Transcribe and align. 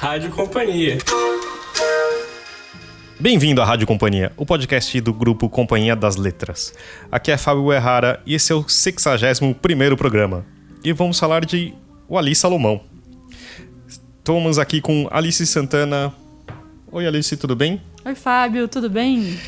Rádio 0.00 0.30
Companhia. 0.30 0.96
Bem-vindo 3.18 3.60
à 3.60 3.66
Rádio 3.66 3.86
Companhia, 3.86 4.32
o 4.34 4.46
podcast 4.46 4.98
do 4.98 5.12
grupo 5.12 5.46
Companhia 5.50 5.94
das 5.94 6.16
Letras. 6.16 6.72
Aqui 7.12 7.30
é 7.30 7.36
Fábio 7.36 7.70
Errara 7.70 8.18
e 8.24 8.34
esse 8.34 8.50
é 8.50 8.54
o 8.54 8.66
61 8.66 9.52
programa. 9.96 10.46
E 10.82 10.90
vamos 10.94 11.18
falar 11.18 11.44
de 11.44 11.74
o 12.08 12.16
Ali 12.16 12.34
Salomão. 12.34 12.80
Estamos 13.86 14.58
aqui 14.58 14.80
com 14.80 15.06
Alice 15.10 15.46
Santana. 15.46 16.14
Oi, 16.90 17.06
Alice, 17.06 17.36
tudo 17.36 17.54
bem? 17.54 17.78
Oi, 18.02 18.14
Fábio, 18.14 18.68
tudo 18.68 18.88
bem? 18.88 19.38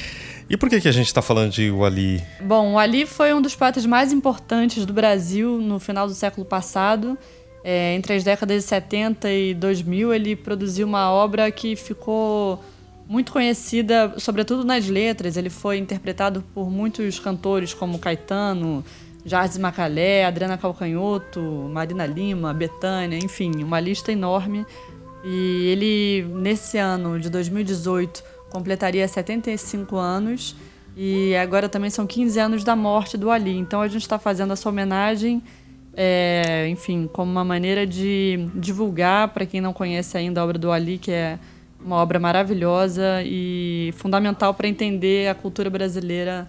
E 0.51 0.57
por 0.59 0.69
que, 0.69 0.83
que 0.83 0.89
a 0.89 0.93
gente 0.93 1.07
está 1.07 1.23
falando 1.23 1.51
de 1.51 1.71
o 1.71 1.83
Ali? 1.83 2.23
Bom, 2.43 2.75
o 2.75 2.79
Ali 2.79 3.07
foi 3.07 3.33
um 3.33 3.41
dos 3.41 3.57
poetas 3.57 3.87
mais 3.87 4.13
importantes 4.13 4.85
do 4.85 4.93
Brasil 4.93 5.59
no 5.59 5.81
final 5.81 6.07
do 6.07 6.13
século 6.13 6.45
passado. 6.45 7.17
É, 7.65 7.95
entre 7.95 8.15
as 8.15 8.25
décadas 8.25 8.63
de 8.63 8.69
70 8.69 9.31
e 9.31 9.55
2000, 9.55 10.13
ele 10.13 10.35
produziu 10.35 10.87
uma 10.87 11.11
obra 11.11 11.51
que 11.51 11.77
ficou 11.77 12.63
muito 13.09 13.33
conhecida, 13.33 14.15
sobretudo 14.19 14.65
nas 14.65 14.89
letras. 14.89 15.37
Ele 15.37 15.51
foi 15.51 15.79
interpretado 15.79 16.43
por 16.55 16.71
muitos 16.71 17.19
cantores 17.19 17.73
como 17.73 17.99
Caetano, 17.99 18.85
Jardim 19.25 19.61
Macalé, 19.61 20.25
Adriana 20.25 20.59
Calcanhoto, 20.59 21.41
Marina 21.73 22.07
Lima, 22.07 22.53
Betânia, 22.53 23.19
enfim, 23.19 23.63
uma 23.63 23.79
lista 23.79 24.11
enorme. 24.11 24.67
E 25.25 25.69
ele, 25.69 26.27
nesse 26.35 26.79
ano 26.79 27.19
de 27.21 27.31
2018, 27.31 28.25
completaria 28.51 29.07
75 29.07 29.97
anos. 29.97 30.57
E 30.97 31.35
agora 31.37 31.69
também 31.69 31.91
são 31.91 32.07
15 32.07 32.39
anos 32.39 32.65
da 32.65 32.77
morte 32.77 33.17
do 33.17 33.31
Ali. 33.31 33.57
Então 33.57 33.81
a 33.81 33.89
gente 33.89 34.03
está 34.03 34.19
fazendo 34.19 34.53
essa 34.53 34.69
homenagem, 34.69 35.43
é, 35.95 36.67
enfim, 36.69 37.09
como 37.13 37.31
uma 37.31 37.45
maneira 37.45 37.87
de 37.87 38.49
divulgar 38.55 39.29
para 39.29 39.45
quem 39.45 39.61
não 39.61 39.73
conhece 39.73 40.17
ainda 40.17 40.41
a 40.41 40.45
obra 40.45 40.59
do 40.59 40.71
Ali, 40.73 40.99
que 40.99 41.11
é 41.11 41.39
uma 41.85 41.97
obra 41.97 42.19
maravilhosa 42.19 43.23
e 43.25 43.93
fundamental 43.97 44.55
para 44.55 44.69
entender 44.69 45.29
a 45.29 45.35
cultura 45.35 45.69
brasileira 45.69 46.49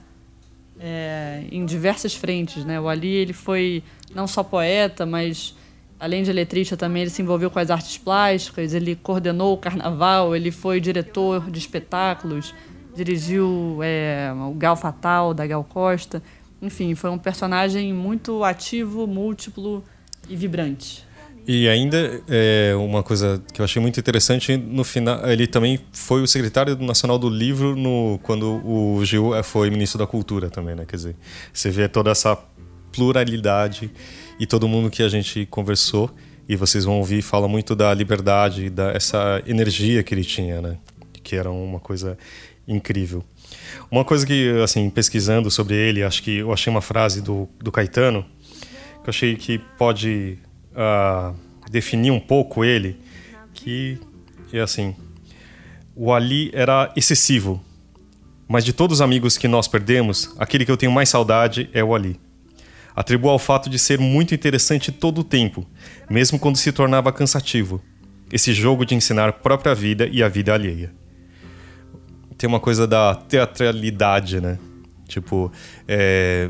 é, 0.80 1.44
em 1.52 1.66
diversas 1.66 2.14
frentes. 2.14 2.64
Né? 2.64 2.80
O 2.80 2.88
Ali 2.88 3.14
ele 3.14 3.34
foi 3.34 3.84
não 4.14 4.28
só 4.28 4.44
poeta, 4.44 5.06
mas 5.06 5.56
além 6.00 6.24
de 6.24 6.32
letrista 6.32 6.78
também 6.78 7.02
ele 7.02 7.12
se 7.12 7.22
envolveu 7.22 7.50
com 7.50 7.60
as 7.60 7.70
artes 7.70 7.98
plásticas, 7.98 8.74
ele 8.74 8.96
coordenou 8.96 9.54
o 9.54 9.58
carnaval, 9.58 10.36
ele 10.36 10.52
foi 10.52 10.80
diretor 10.80 11.50
de 11.50 11.60
espetáculos, 11.60 12.54
dirigiu 12.96 13.80
é, 13.82 14.32
o 14.48 14.54
Gal 14.54 14.76
Fatal, 14.76 15.34
da 15.34 15.46
Gal 15.48 15.64
Costa. 15.64 16.22
Enfim, 16.64 16.96
foi 16.96 17.10
um 17.10 17.18
personagem 17.18 17.92
muito 17.92 18.42
ativo, 18.42 19.06
múltiplo 19.06 19.84
e 20.30 20.36
vibrante. 20.36 21.06
E 21.46 21.68
ainda 21.68 22.24
é, 22.30 22.74
uma 22.78 23.04
coisa 23.04 23.44
que 23.54 23.60
eu 23.60 23.66
achei 23.66 23.82
muito 23.82 24.00
interessante, 24.00 24.56
no 24.56 24.86
final 24.86 25.30
ele 25.30 25.46
também 25.46 25.78
foi 25.92 26.22
o 26.22 26.28
secretário 26.28 26.78
nacional 26.78 27.20
do 27.20 27.28
livro 27.30 27.76
no, 27.76 28.18
quando 28.24 28.66
o 28.66 29.04
Gil 29.04 29.32
foi 29.44 29.70
ministro 29.70 30.00
da 30.00 30.08
cultura 30.08 30.50
também, 30.50 30.74
né? 30.74 30.86
Quer 30.88 30.96
dizer, 30.96 31.16
você 31.52 31.70
vê 31.70 31.90
toda 31.90 32.12
essa 32.12 32.38
pluralidade 32.94 33.92
e 34.40 34.48
todo 34.48 34.66
mundo 34.66 34.90
que 34.90 35.04
a 35.04 35.10
gente 35.10 35.46
conversou 35.48 36.10
e 36.48 36.56
vocês 36.56 36.86
vão 36.86 37.00
ouvir 37.00 37.22
fala 37.22 37.46
muito 37.50 37.76
da 37.76 37.94
liberdade, 37.94 38.70
da 38.70 38.92
essa 38.92 39.44
energia 39.46 40.02
que 40.02 40.14
ele 40.14 40.24
tinha, 40.24 40.62
né? 40.62 40.78
Que 41.22 41.36
era 41.36 41.52
uma 41.52 41.80
coisa 41.82 42.18
incrível. 42.66 43.22
Uma 43.90 44.06
coisa 44.06 44.26
que, 44.26 44.50
assim, 44.64 44.90
pesquisando 44.90 45.50
sobre 45.52 45.76
ele, 45.76 46.04
acho 46.04 46.22
que 46.24 46.38
eu 46.38 46.52
achei 46.52 46.72
uma 46.72 46.82
frase 46.82 47.22
do, 47.22 47.48
do 47.60 47.72
Caetano 47.72 48.26
que 49.04 49.10
eu 49.10 49.12
achei 49.12 49.36
que 49.36 49.58
pode 49.78 50.40
uh, 50.72 51.36
definir 51.70 52.12
um 52.12 52.20
pouco 52.20 52.64
ele, 52.64 52.98
que 53.54 54.00
é 54.52 54.62
assim, 54.62 54.96
o 55.96 56.14
Ali 56.14 56.50
era 56.54 56.92
excessivo, 56.96 57.62
mas 58.48 58.64
de 58.64 58.72
todos 58.72 58.98
os 58.98 59.02
amigos 59.02 59.38
que 59.38 59.48
nós 59.48 59.68
perdemos, 59.68 60.34
aquele 60.40 60.66
que 60.66 60.72
eu 60.72 60.78
tenho 60.78 60.92
mais 60.92 61.10
saudade 61.10 61.70
é 61.74 61.84
o 61.84 61.94
Ali. 61.94 62.20
Atribuo 62.96 63.30
ao 63.30 63.40
fato 63.40 63.70
de 63.70 63.78
ser 63.78 64.00
muito 64.00 64.34
interessante 64.34 64.92
todo 64.92 65.20
o 65.20 65.24
tempo, 65.24 65.68
mesmo 66.10 66.40
quando 66.40 66.58
se 66.58 66.72
tornava 66.72 67.12
cansativo. 67.12 67.82
Esse 68.32 68.54
jogo 68.54 68.86
de 68.86 68.96
ensinar 68.96 69.30
a 69.30 69.34
própria 69.34 69.76
vida 69.76 70.08
e 70.12 70.24
a 70.24 70.30
vida 70.30 70.54
alheia. 70.54 70.92
Tem 72.38 72.48
uma 72.48 72.60
coisa 72.60 72.88
da 72.88 73.16
teatralidade, 73.16 74.42
né? 74.42 74.58
Tipo, 75.08 75.52
é, 75.88 76.50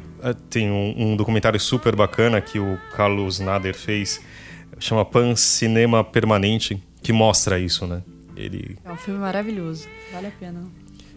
tem 0.49 0.69
um, 0.71 0.93
um, 0.97 1.15
documentário 1.15 1.59
super 1.59 1.95
bacana 1.95 2.39
que 2.39 2.59
o 2.59 2.77
Carlos 2.95 3.39
Nader 3.39 3.75
fez, 3.75 4.21
chama 4.79 5.03
Pan 5.03 5.35
Cinema 5.35 6.03
Permanente, 6.03 6.81
que 7.01 7.11
mostra 7.11 7.59
isso, 7.59 7.85
né? 7.85 8.01
Ele... 8.37 8.77
É 8.85 8.91
um 8.91 8.95
filme 8.95 9.19
maravilhoso, 9.19 9.87
vale 10.11 10.27
a 10.27 10.31
pena. 10.31 10.63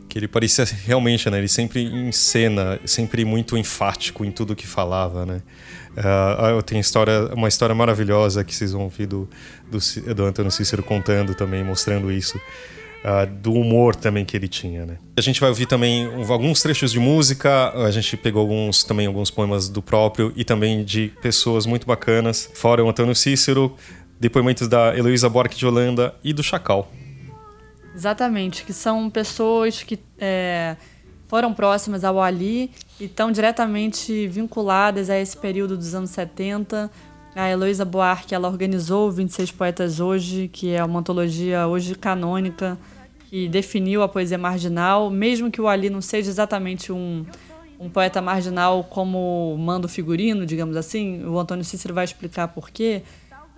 Que 0.08 0.18
ele 0.18 0.28
parecia 0.28 0.64
realmente, 0.84 1.28
né? 1.30 1.38
Ele 1.38 1.48
sempre 1.48 1.82
em 1.82 2.10
cena, 2.10 2.80
sempre 2.84 3.24
muito 3.24 3.56
enfático 3.56 4.24
em 4.24 4.30
tudo 4.30 4.56
que 4.56 4.66
falava, 4.66 5.26
né? 5.26 5.42
Uh, 5.96 6.46
eu 6.50 6.62
tenho 6.62 6.80
história, 6.80 7.32
uma 7.34 7.48
história 7.48 7.74
maravilhosa 7.74 8.44
que 8.44 8.54
vocês 8.54 8.72
vão 8.72 8.82
ouvir 8.82 9.06
do, 9.06 9.28
do, 9.70 9.78
do 10.14 10.24
Antônio 10.24 10.50
Cícero 10.50 10.82
contando 10.82 11.34
também, 11.34 11.64
mostrando 11.64 12.10
isso 12.10 12.38
uh, 13.04 13.26
do 13.26 13.52
humor 13.52 13.94
também 13.94 14.24
que 14.24 14.36
ele 14.36 14.48
tinha, 14.48 14.86
né? 14.86 14.98
A 15.16 15.20
gente 15.20 15.40
vai 15.40 15.48
ouvir 15.48 15.66
também 15.66 16.06
alguns 16.28 16.62
trechos 16.62 16.92
de 16.92 16.98
música, 16.98 17.72
a 17.72 17.90
gente 17.90 18.16
pegou 18.16 18.42
alguns 18.42 18.84
também 18.84 19.06
alguns 19.06 19.30
poemas 19.30 19.68
do 19.68 19.82
próprio 19.82 20.32
e 20.36 20.44
também 20.44 20.84
de 20.84 21.12
pessoas 21.20 21.66
muito 21.66 21.86
bacanas, 21.86 22.50
fora 22.54 22.84
o 22.84 22.88
Antônio 22.88 23.14
Cícero, 23.14 23.74
depoimentos 24.18 24.68
da 24.68 24.96
Heloísa 24.96 25.28
Bork 25.28 25.56
de 25.56 25.66
Holanda 25.66 26.14
e 26.22 26.32
do 26.32 26.42
Chacal. 26.42 26.90
Exatamente, 27.94 28.64
que 28.64 28.72
são 28.72 29.08
pessoas 29.08 29.82
que 29.82 29.98
é, 30.18 30.76
foram 31.26 31.52
próximas 31.52 32.04
ao 32.04 32.20
Ali 32.20 32.70
e 33.00 33.04
estão 33.04 33.32
diretamente 33.32 34.28
vinculadas 34.28 35.10
a 35.10 35.18
esse 35.18 35.36
período 35.36 35.76
dos 35.76 35.94
anos 35.94 36.10
70. 36.10 36.90
A 37.36 37.50
Heloísa 37.50 37.84
Buarque 37.84 38.34
ela 38.34 38.48
organizou 38.48 39.08
o 39.08 39.12
26 39.12 39.50
Poetas 39.52 40.00
Hoje, 40.00 40.48
que 40.48 40.72
é 40.72 40.82
uma 40.82 41.00
antologia 41.00 41.66
hoje 41.66 41.94
canônica 41.94 42.78
que 43.28 43.46
definiu 43.46 44.02
a 44.02 44.08
poesia 44.08 44.38
marginal, 44.38 45.10
mesmo 45.10 45.50
que 45.50 45.60
o 45.60 45.68
Ali 45.68 45.90
não 45.90 46.00
seja 46.00 46.30
exatamente 46.30 46.90
um, 46.90 47.26
um 47.78 47.90
poeta 47.90 48.22
marginal 48.22 48.82
como 48.84 49.54
manda 49.58 49.84
o 49.84 49.88
figurino, 49.88 50.46
digamos 50.46 50.78
assim, 50.78 51.22
o 51.26 51.38
Antônio 51.38 51.62
Cícero 51.62 51.92
vai 51.92 52.06
explicar 52.06 52.48
por 52.48 52.70
quê, 52.70 53.02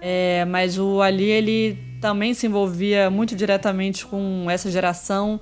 é, 0.00 0.44
mas 0.46 0.76
o 0.76 1.00
Ali 1.00 1.30
ele 1.30 1.78
também 2.00 2.34
se 2.34 2.48
envolvia 2.48 3.08
muito 3.08 3.36
diretamente 3.36 4.04
com 4.04 4.46
essa 4.50 4.68
geração, 4.72 5.38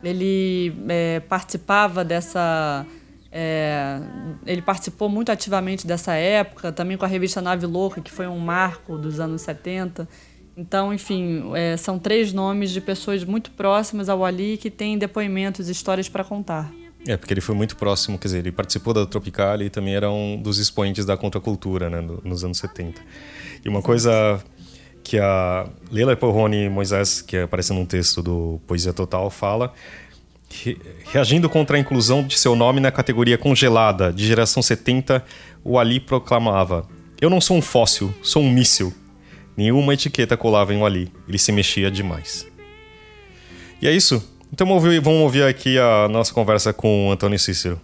ele 0.00 0.72
é, 0.88 1.18
participava 1.20 2.04
dessa... 2.04 2.86
É, 3.32 4.00
ele 4.44 4.60
participou 4.60 5.08
muito 5.08 5.30
ativamente 5.30 5.86
dessa 5.86 6.14
época, 6.14 6.72
também 6.72 6.96
com 6.96 7.04
a 7.04 7.08
revista 7.08 7.40
Nave 7.40 7.66
Louca, 7.66 8.00
que 8.00 8.10
foi 8.10 8.26
um 8.26 8.38
marco 8.38 8.98
dos 8.98 9.20
anos 9.20 9.42
70. 9.42 10.08
Então, 10.56 10.92
enfim, 10.92 11.52
é, 11.54 11.76
são 11.76 11.98
três 11.98 12.32
nomes 12.32 12.70
de 12.70 12.80
pessoas 12.80 13.24
muito 13.24 13.50
próximas 13.52 14.08
ao 14.08 14.24
Ali 14.24 14.56
que 14.56 14.70
têm 14.70 14.98
depoimentos, 14.98 15.68
histórias 15.68 16.08
para 16.08 16.24
contar. 16.24 16.72
É, 17.06 17.16
porque 17.16 17.32
ele 17.32 17.40
foi 17.40 17.54
muito 17.54 17.76
próximo, 17.76 18.18
quer 18.18 18.28
dizer, 18.28 18.38
ele 18.40 18.52
participou 18.52 18.92
da 18.92 19.06
Tropical 19.06 19.62
e 19.62 19.70
também 19.70 19.94
era 19.94 20.10
um 20.10 20.36
dos 20.36 20.58
expoentes 20.58 21.06
da 21.06 21.16
contracultura 21.16 21.88
né, 21.88 22.00
nos 22.24 22.44
anos 22.44 22.58
70. 22.58 23.00
E 23.64 23.68
uma 23.68 23.80
coisa 23.80 24.42
que 25.02 25.18
a 25.18 25.66
Leila 25.90 26.14
Porrone 26.14 26.68
Moisés, 26.68 27.22
que 27.22 27.38
aparece 27.38 27.72
num 27.72 27.86
texto 27.86 28.22
do 28.22 28.60
Poesia 28.66 28.92
Total, 28.92 29.30
fala 29.30 29.72
reagindo 31.12 31.48
contra 31.48 31.76
a 31.76 31.80
inclusão 31.80 32.26
de 32.26 32.38
seu 32.38 32.56
nome 32.56 32.80
na 32.80 32.90
categoria 32.90 33.38
congelada 33.38 34.12
de 34.12 34.26
geração 34.26 34.62
70, 34.62 35.24
o 35.64 35.78
Ali 35.78 36.00
proclamava: 36.00 36.88
Eu 37.20 37.30
não 37.30 37.40
sou 37.40 37.56
um 37.56 37.62
fóssil, 37.62 38.12
sou 38.22 38.42
um 38.42 38.50
míssil. 38.50 38.92
Nenhuma 39.56 39.94
etiqueta 39.94 40.36
colava 40.36 40.72
em 40.74 40.82
Ali. 40.84 41.12
Ele 41.28 41.38
se 41.38 41.52
mexia 41.52 41.90
demais. 41.90 42.46
E 43.80 43.86
é 43.86 43.92
isso. 43.92 44.22
Então 44.52 44.66
vamos 44.66 45.06
ouvir 45.06 45.44
aqui 45.44 45.78
a 45.78 46.08
nossa 46.08 46.34
conversa 46.34 46.72
com 46.72 47.08
o 47.08 47.12
Antônio 47.12 47.38
Cícero. 47.38 47.80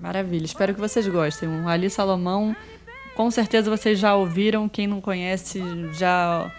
Maravilha. 0.00 0.44
Espero 0.44 0.74
que 0.74 0.80
vocês 0.80 1.06
gostem. 1.08 1.48
O 1.48 1.68
Ali 1.68 1.90
Salomão, 1.90 2.54
com 3.16 3.30
certeza 3.30 3.70
vocês 3.70 3.98
já 3.98 4.14
ouviram. 4.14 4.68
Quem 4.68 4.86
não 4.86 5.00
conhece 5.00 5.62
já 5.92 6.52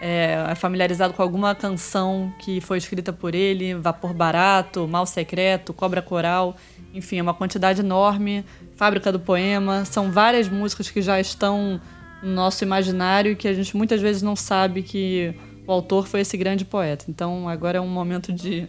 é, 0.00 0.54
familiarizado 0.54 1.12
com 1.14 1.22
alguma 1.22 1.54
canção 1.54 2.32
que 2.38 2.60
foi 2.60 2.78
escrita 2.78 3.12
por 3.12 3.34
ele, 3.34 3.74
Vapor 3.74 4.14
Barato, 4.14 4.86
Mal 4.86 5.06
Secreto, 5.06 5.72
Cobra 5.72 6.00
Coral, 6.00 6.56
enfim, 6.94 7.18
é 7.18 7.22
uma 7.22 7.34
quantidade 7.34 7.80
enorme, 7.80 8.44
Fábrica 8.76 9.10
do 9.10 9.18
Poema, 9.18 9.84
são 9.84 10.10
várias 10.10 10.48
músicas 10.48 10.90
que 10.90 11.02
já 11.02 11.20
estão 11.20 11.80
no 12.22 12.30
nosso 12.30 12.64
imaginário 12.64 13.36
que 13.36 13.46
a 13.46 13.52
gente 13.52 13.76
muitas 13.76 14.00
vezes 14.00 14.22
não 14.22 14.34
sabe 14.34 14.82
que 14.82 15.34
o 15.66 15.72
autor 15.72 16.06
foi 16.06 16.20
esse 16.20 16.36
grande 16.36 16.64
poeta. 16.64 17.04
Então 17.08 17.48
agora 17.48 17.78
é 17.78 17.80
um 17.80 17.88
momento 17.88 18.32
de 18.32 18.66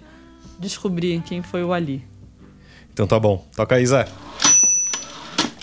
descobrir 0.59 1.21
quem 1.21 1.41
foi 1.41 1.63
o 1.63 1.71
Ali. 1.71 2.05
Então 2.91 3.07
tá 3.07 3.19
bom. 3.19 3.45
Toca 3.55 3.75
aí, 3.75 3.85
Zé. 3.85 4.07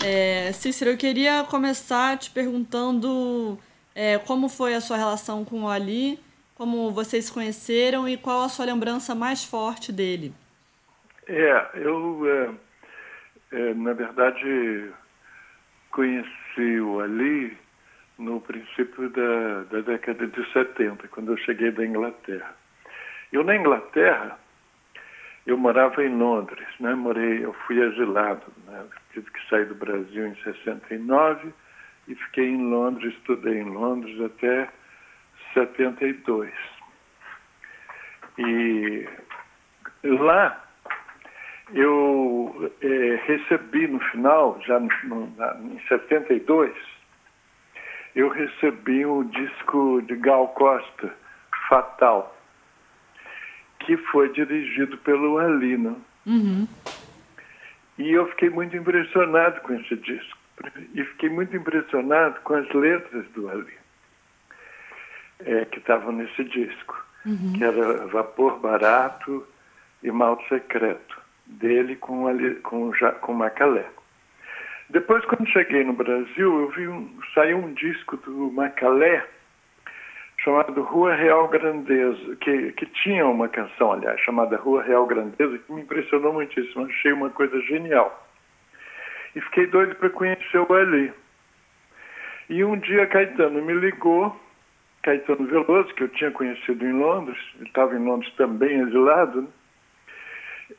É, 0.03 0.53
Cícero, 0.53 0.93
eu 0.93 0.97
queria 0.97 1.45
começar 1.45 2.17
te 2.17 2.31
perguntando 2.31 3.59
é, 3.97 4.19
como 4.19 4.49
foi 4.49 4.75
a 4.75 4.81
sua 4.81 4.97
relação 4.97 5.45
com 5.45 5.65
o 5.65 5.69
Ali 5.69 6.21
como 6.57 6.91
vocês 6.91 7.27
se 7.27 7.33
conheceram 7.33 8.09
e 8.09 8.17
qual 8.17 8.43
a 8.43 8.49
sua 8.49 8.65
lembrança 8.65 9.15
mais 9.15 9.45
forte 9.45 9.93
dele. 9.93 10.33
É, 11.29 11.71
eu, 11.75 12.23
é, 12.27 12.51
é, 13.53 13.75
na 13.75 13.93
verdade, 13.93 14.91
conheci 15.91 16.81
o 16.81 17.01
Ali 17.01 17.57
no 18.19 18.41
princípio 18.41 19.11
da, 19.11 19.65
da 19.65 19.81
década 19.83 20.27
de 20.27 20.53
70, 20.53 21.07
quando 21.09 21.33
eu 21.33 21.37
cheguei 21.37 21.71
da 21.71 21.85
Inglaterra. 21.85 22.57
Eu, 23.31 23.45
na 23.45 23.55
Inglaterra, 23.55 24.39
eu 25.47 25.59
morava 25.59 26.03
em 26.03 26.17
Londres, 26.17 26.67
né? 26.81 26.95
Morei, 26.95 27.45
eu 27.45 27.53
fui 27.67 27.79
exilado, 27.79 28.47
né? 28.67 28.83
tive 29.13 29.31
que 29.31 29.49
sair 29.51 29.67
do 29.67 29.75
Brasil 29.75 30.27
em 30.27 30.35
69 30.37 31.53
e 32.09 32.15
fiquei 32.15 32.49
em 32.49 32.71
Londres, 32.71 33.15
estudei 33.15 33.61
em 33.61 33.71
Londres 33.71 34.21
até 34.21 34.69
72. 35.55 36.53
E 38.39 39.09
lá 40.05 40.65
eu 41.73 42.73
é, 42.81 43.21
recebi 43.27 43.89
no 43.89 43.99
final, 44.11 44.61
já 44.65 44.79
no, 44.79 45.37
na, 45.37 45.57
em 45.57 45.81
72, 45.89 46.73
eu 48.15 48.29
recebi 48.29 49.05
o 49.05 49.19
um 49.19 49.29
disco 49.29 50.03
de 50.03 50.17
Gal 50.17 50.49
Costa, 50.49 51.13
Fatal, 51.69 52.37
que 53.81 53.97
foi 53.97 54.33
dirigido 54.33 54.97
pelo 54.99 55.39
Alina. 55.39 55.91
Né? 55.91 55.97
Uhum. 56.27 56.69
E 57.99 58.13
eu 58.13 58.27
fiquei 58.29 58.51
muito 58.51 58.77
impressionado 58.77 59.61
com 59.63 59.75
esse 59.75 59.97
disco. 59.97 60.46
E 60.95 61.05
fiquei 61.05 61.29
muito 61.29 61.55
impressionado 61.57 62.41
com 62.41 62.55
as 62.55 62.69
letras 62.73 63.27
do 63.31 63.49
Ali, 63.49 63.75
é, 65.41 65.65
que 65.67 65.79
estavam 65.79 66.13
nesse 66.13 66.45
disco, 66.45 67.05
uhum. 67.27 67.53
que 67.57 67.65
era 67.65 68.07
Vapor 68.07 68.59
Barato 68.59 69.47
e 70.03 70.11
Mal 70.11 70.43
Secreto, 70.49 71.21
dele 71.47 71.97
com, 71.97 72.27
Ali, 72.27 72.55
com, 72.57 72.91
com 73.21 73.33
Macalé. 73.35 73.87
Depois, 74.89 75.25
quando 75.25 75.49
cheguei 75.49 75.85
no 75.85 75.93
Brasil, 75.93 76.61
eu 76.61 76.69
vi 76.71 76.89
um, 76.89 77.19
saiu 77.35 77.59
um 77.59 77.75
disco 77.75 78.17
do 78.17 78.51
Macalé 78.53 79.27
chamado 80.39 80.81
Rua 80.83 81.15
Real 81.15 81.49
Grandeza, 81.49 82.37
que, 82.37 82.73
que 82.73 82.87
tinha 82.87 83.27
uma 83.27 83.49
canção, 83.49 83.93
aliás, 83.93 84.21
chamada 84.21 84.57
Rua 84.57 84.83
Real 84.83 85.07
Grandeza, 85.07 85.59
que 85.59 85.73
me 85.73 85.83
impressionou 85.83 86.33
muitíssimo, 86.33 86.87
achei 86.87 87.13
uma 87.13 87.31
coisa 87.31 87.61
genial. 87.63 88.26
E 89.37 89.41
fiquei 89.43 89.67
doido 89.67 89.95
para 89.97 90.09
conhecer 90.09 90.59
o 90.59 90.75
Ali. 90.75 91.13
E 92.49 92.65
um 92.65 92.79
dia 92.79 93.07
Caetano 93.07 93.63
me 93.63 93.75
ligou, 93.75 94.35
Caetano 95.03 95.47
Veloso, 95.47 95.95
que 95.95 96.05
eu 96.05 96.09
tinha 96.09 96.31
conhecido 96.31 96.87
em 96.87 96.93
Londres, 96.93 97.39
ele 97.57 97.69
estava 97.69 97.95
em 97.95 98.03
Londres 98.03 98.33
também 98.37 98.81
exilado, 98.81 99.43
né? 99.43 99.49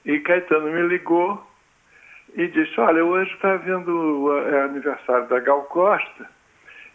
e 0.06 0.20
Caetano 0.20 0.72
me 0.72 0.82
ligou 0.88 1.46
e 2.36 2.48
disse, 2.48 2.80
olha, 2.80 3.06
hoje 3.06 3.32
está 3.34 3.54
havendo 3.54 3.92
o 3.92 4.38
é 4.38 4.64
aniversário 4.64 5.28
da 5.28 5.40
Gal 5.40 5.64
Costa, 5.66 6.28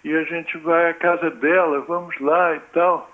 e 0.03 0.13
a 0.17 0.25
gente 0.25 0.59
vai 0.59 0.91
à 0.91 0.95
casa 0.95 1.31
dela, 1.31 1.81
vamos 1.83 2.19
lá 2.19 2.57
e 2.57 2.61
tal. 2.73 3.09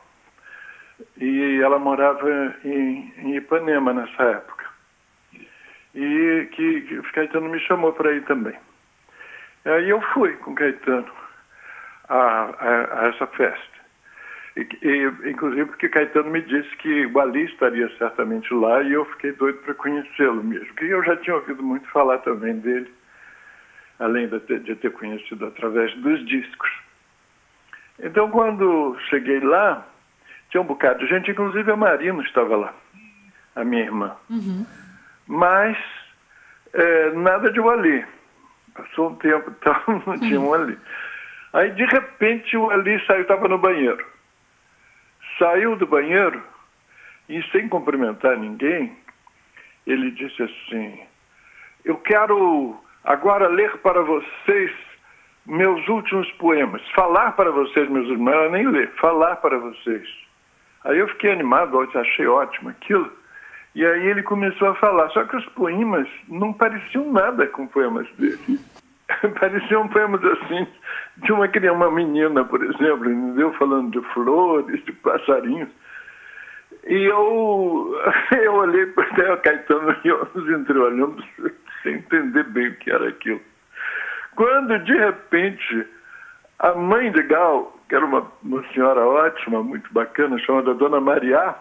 E 1.19 1.61
ela 1.63 1.79
morava 1.79 2.29
em, 2.65 3.13
em 3.19 3.37
Ipanema 3.37 3.93
nessa 3.93 4.23
época. 4.23 4.58
E 5.95 6.49
que, 6.53 6.81
que 6.83 6.99
o 6.99 7.13
Caetano 7.13 7.49
me 7.49 7.61
chamou 7.61 7.93
para 7.93 8.13
ir 8.13 8.23
também. 8.25 8.57
Aí 9.65 9.89
eu 9.89 10.01
fui 10.13 10.35
com 10.37 10.55
Caetano 10.55 11.11
a, 12.09 12.17
a, 12.17 13.01
a 13.01 13.09
essa 13.09 13.27
festa. 13.29 13.79
E, 14.57 14.67
e, 14.83 15.31
inclusive 15.31 15.67
porque 15.67 15.89
Caetano 15.89 16.31
me 16.31 16.43
disse 16.43 16.75
que 16.77 17.07
o 17.07 17.21
Ali 17.21 17.45
estaria 17.45 17.89
certamente 17.97 18.53
lá 18.53 18.83
e 18.83 18.93
eu 18.93 19.05
fiquei 19.07 19.33
doido 19.33 19.59
para 19.59 19.75
conhecê-lo 19.75 20.43
mesmo. 20.43 20.75
Que 20.75 20.87
eu 20.87 21.03
já 21.05 21.17
tinha 21.17 21.37
ouvido 21.37 21.63
muito 21.63 21.89
falar 21.91 22.19
também 22.19 22.59
dele 22.59 22.93
além 23.99 24.29
de 24.29 24.39
ter, 24.41 24.61
de 24.61 24.75
ter 24.77 24.93
conhecido 24.93 25.47
através 25.47 25.95
dos 25.97 26.25
discos. 26.27 26.71
Então, 28.01 28.31
quando 28.31 28.97
cheguei 29.11 29.41
lá, 29.41 29.87
tinha 30.51 30.61
um 30.61 30.67
bocado 30.67 31.01
de 31.01 31.07
gente, 31.07 31.31
inclusive 31.31 31.71
a 31.71 31.77
Marina 31.77 32.23
estava 32.23 32.57
lá, 32.57 32.75
a 33.57 33.65
minha 33.65 33.83
irmã. 33.83 34.17
Uhum. 34.31 34.65
Mas 35.29 35.77
é, 36.73 37.11
nada 37.13 37.53
de 37.53 37.61
um 37.61 37.69
ali. 37.69 38.05
Passou 38.75 39.11
um 39.11 39.15
tempo 39.17 39.51
e 39.53 39.55
tal, 39.55 39.83
não 40.07 40.19
tinha 40.19 40.41
um 40.41 40.53
ali. 40.53 40.77
Aí, 41.53 41.71
de 41.71 41.85
repente, 41.85 42.57
o 42.57 42.71
Ali 42.71 43.01
saiu, 43.07 43.23
estava 43.23 43.49
no 43.49 43.59
banheiro. 43.59 44.05
Saiu 45.39 45.77
do 45.77 45.87
banheiro 45.87 46.43
e, 47.29 47.43
sem 47.51 47.69
cumprimentar 47.69 48.37
ninguém, 48.37 48.97
ele 49.87 50.11
disse 50.11 50.43
assim: 50.43 51.01
Eu 51.85 51.97
quero 51.99 52.77
agora 53.05 53.49
ler 53.49 53.79
para 53.79 54.03
vocês 54.03 54.71
meus 55.47 55.87
últimos 55.89 56.31
poemas, 56.33 56.83
falar 56.91 57.33
para 57.33 57.51
vocês, 57.51 57.89
meus 57.89 58.09
irmãos, 58.09 58.53
nem 58.53 58.69
ler, 58.69 58.91
falar 59.01 59.37
para 59.37 59.59
vocês. 59.59 60.07
Aí 60.85 60.99
eu 60.99 61.09
fiquei 61.09 61.33
animado, 61.33 61.81
achei 61.95 62.27
ótimo 62.27 62.69
aquilo. 62.69 63.11
E 63.79 63.87
aí 63.87 64.09
ele 64.09 64.25
começou 64.25 64.71
a 64.71 64.75
falar, 64.75 65.09
só 65.11 65.23
que 65.23 65.37
os 65.37 65.47
poemas 65.51 66.09
não 66.27 66.53
pareciam 66.53 67.13
nada 67.13 67.47
com 67.47 67.65
poemas 67.69 68.09
dele. 68.17 68.59
pareciam 69.39 69.87
poemas 69.87 70.21
assim, 70.25 70.67
de 71.19 71.33
uma 71.33 71.47
criança, 71.47 71.77
uma 71.77 71.89
menina, 71.93 72.45
por 72.45 72.61
exemplo, 72.61 73.09
entendeu? 73.09 73.53
Falando 73.53 73.93
de 73.93 74.05
flores, 74.09 74.85
de 74.85 74.91
passarinhos. 74.95 75.69
E 76.89 77.05
eu, 77.05 77.95
eu 78.43 78.55
olhei 78.55 78.87
para 78.87 79.35
o 79.35 79.39
Caetano 79.43 79.97
e 80.05 80.09
eu 80.09 80.29
nos 80.35 80.61
entreolhamos 80.61 81.25
sem 81.85 81.99
entender 81.99 82.43
bem 82.47 82.71
o 82.71 82.77
que 82.79 82.91
era 82.91 83.09
aquilo. 83.11 83.41
Quando, 84.35 84.77
de 84.81 84.93
repente, 84.93 85.87
a 86.59 86.75
mãe 86.75 87.13
de 87.13 87.23
Gal, 87.23 87.79
que 87.89 87.95
era 87.95 88.05
uma, 88.05 88.27
uma 88.43 88.61
senhora 88.73 89.07
ótima, 89.07 89.63
muito 89.63 89.89
bacana, 89.93 90.37
chamada 90.41 90.75
Dona 90.75 91.01
Maria, 91.01 91.55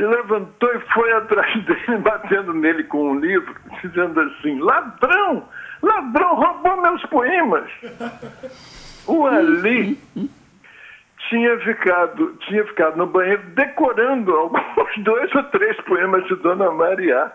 se 0.00 0.06
levantou 0.06 0.74
e 0.74 0.80
foi 0.94 1.12
atrás 1.12 1.52
dele, 1.64 1.98
batendo 1.98 2.54
nele 2.54 2.84
com 2.84 3.12
um 3.12 3.20
livro, 3.20 3.54
dizendo 3.82 4.18
assim: 4.18 4.58
ladrão, 4.58 5.46
ladrão, 5.82 6.34
roubou 6.36 6.80
meus 6.80 7.04
poemas. 7.06 7.70
O 9.06 9.26
Ali 9.26 10.00
tinha 11.28 11.58
ficado, 11.60 12.34
tinha 12.46 12.64
ficado 12.64 12.96
no 12.96 13.06
banheiro 13.06 13.42
decorando 13.54 14.34
alguns 14.34 14.98
dois 15.04 15.34
ou 15.34 15.42
três 15.44 15.76
poemas 15.82 16.24
de 16.26 16.36
Dona 16.36 16.70
Maria. 16.70 17.30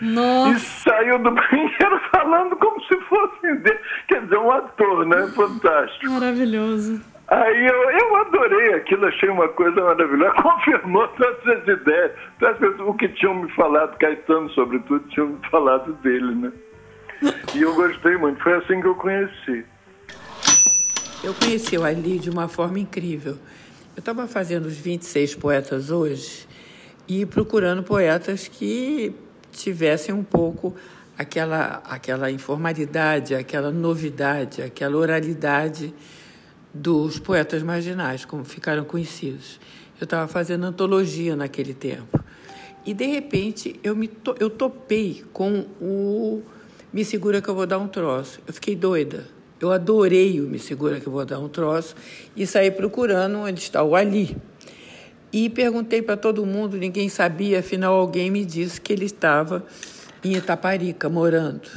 Nossa. 0.00 0.50
E 0.50 0.58
saiu 0.58 1.18
do 1.20 1.30
banheiro 1.30 2.00
falando 2.10 2.56
como 2.56 2.82
se 2.82 2.96
fosse, 3.02 3.62
quer 4.08 4.22
dizer, 4.22 4.38
um 4.38 4.50
ator, 4.50 5.06
né? 5.06 5.28
Fantástico. 5.36 6.10
Maravilhoso. 6.10 7.11
Aí 7.32 7.66
eu, 7.66 7.90
eu 7.90 8.16
adorei 8.16 8.74
aquilo, 8.74 9.06
achei 9.06 9.30
uma 9.30 9.48
coisa 9.48 9.80
maravilhosa. 9.80 10.34
Confirmou 10.42 11.08
todas 11.08 11.46
as 11.46 11.66
ideias. 11.66 12.12
Todas 12.38 12.80
o 12.80 12.92
que 12.92 13.08
tinham 13.08 13.34
me 13.36 13.50
falado, 13.52 13.96
Caetano, 13.96 14.50
sobretudo, 14.50 15.08
tinham 15.08 15.28
me 15.28 15.48
falado 15.50 15.94
dele, 16.02 16.34
né? 16.34 16.52
E 17.54 17.62
eu 17.62 17.74
gostei 17.74 18.18
muito. 18.18 18.42
Foi 18.42 18.52
assim 18.52 18.82
que 18.82 18.86
eu 18.86 18.94
conheci. 18.96 19.64
Eu 21.24 21.32
conheci 21.32 21.78
o 21.78 21.84
Ali 21.84 22.18
de 22.18 22.28
uma 22.28 22.48
forma 22.48 22.78
incrível. 22.78 23.38
Eu 23.96 24.00
estava 24.00 24.26
fazendo 24.26 24.66
os 24.66 24.76
26 24.76 25.34
poetas 25.36 25.90
hoje 25.90 26.46
e 27.08 27.24
procurando 27.24 27.82
poetas 27.82 28.46
que 28.46 29.14
tivessem 29.50 30.14
um 30.14 30.22
pouco 30.22 30.76
aquela, 31.16 31.82
aquela 31.88 32.30
informalidade, 32.30 33.34
aquela 33.34 33.70
novidade, 33.70 34.60
aquela 34.60 34.98
oralidade 34.98 35.94
dos 36.72 37.18
poetas 37.18 37.62
marginais, 37.62 38.24
como 38.24 38.44
ficaram 38.44 38.84
conhecidos. 38.84 39.60
Eu 40.00 40.04
estava 40.04 40.26
fazendo 40.26 40.64
antologia 40.64 41.36
naquele 41.36 41.74
tempo. 41.74 42.22
E, 42.84 42.92
de 42.92 43.06
repente, 43.06 43.78
eu, 43.82 43.94
me 43.94 44.08
to 44.08 44.34
eu 44.40 44.50
topei 44.50 45.24
com 45.32 45.66
o 45.80 46.42
Me 46.92 47.04
Segura 47.04 47.40
Que 47.40 47.48
Eu 47.48 47.54
Vou 47.54 47.66
Dar 47.66 47.78
Um 47.78 47.86
Troço. 47.86 48.40
Eu 48.46 48.52
fiquei 48.52 48.74
doida. 48.74 49.26
Eu 49.60 49.70
adorei 49.70 50.40
o 50.40 50.44
Me 50.44 50.58
Segura 50.58 50.98
Que 50.98 51.06
Eu 51.06 51.12
Vou 51.12 51.24
Dar 51.24 51.38
Um 51.38 51.48
Troço 51.48 51.94
e 52.34 52.46
saí 52.46 52.70
procurando 52.70 53.38
onde 53.38 53.60
está 53.60 53.82
o 53.82 53.94
Ali. 53.94 54.36
E 55.32 55.48
perguntei 55.48 56.02
para 56.02 56.16
todo 56.16 56.44
mundo, 56.44 56.76
ninguém 56.76 57.08
sabia, 57.08 57.60
afinal 57.60 57.94
alguém 57.94 58.30
me 58.30 58.44
disse 58.44 58.80
que 58.80 58.92
ele 58.92 59.06
estava 59.06 59.64
em 60.22 60.34
Itaparica, 60.34 61.08
morando. 61.08 61.70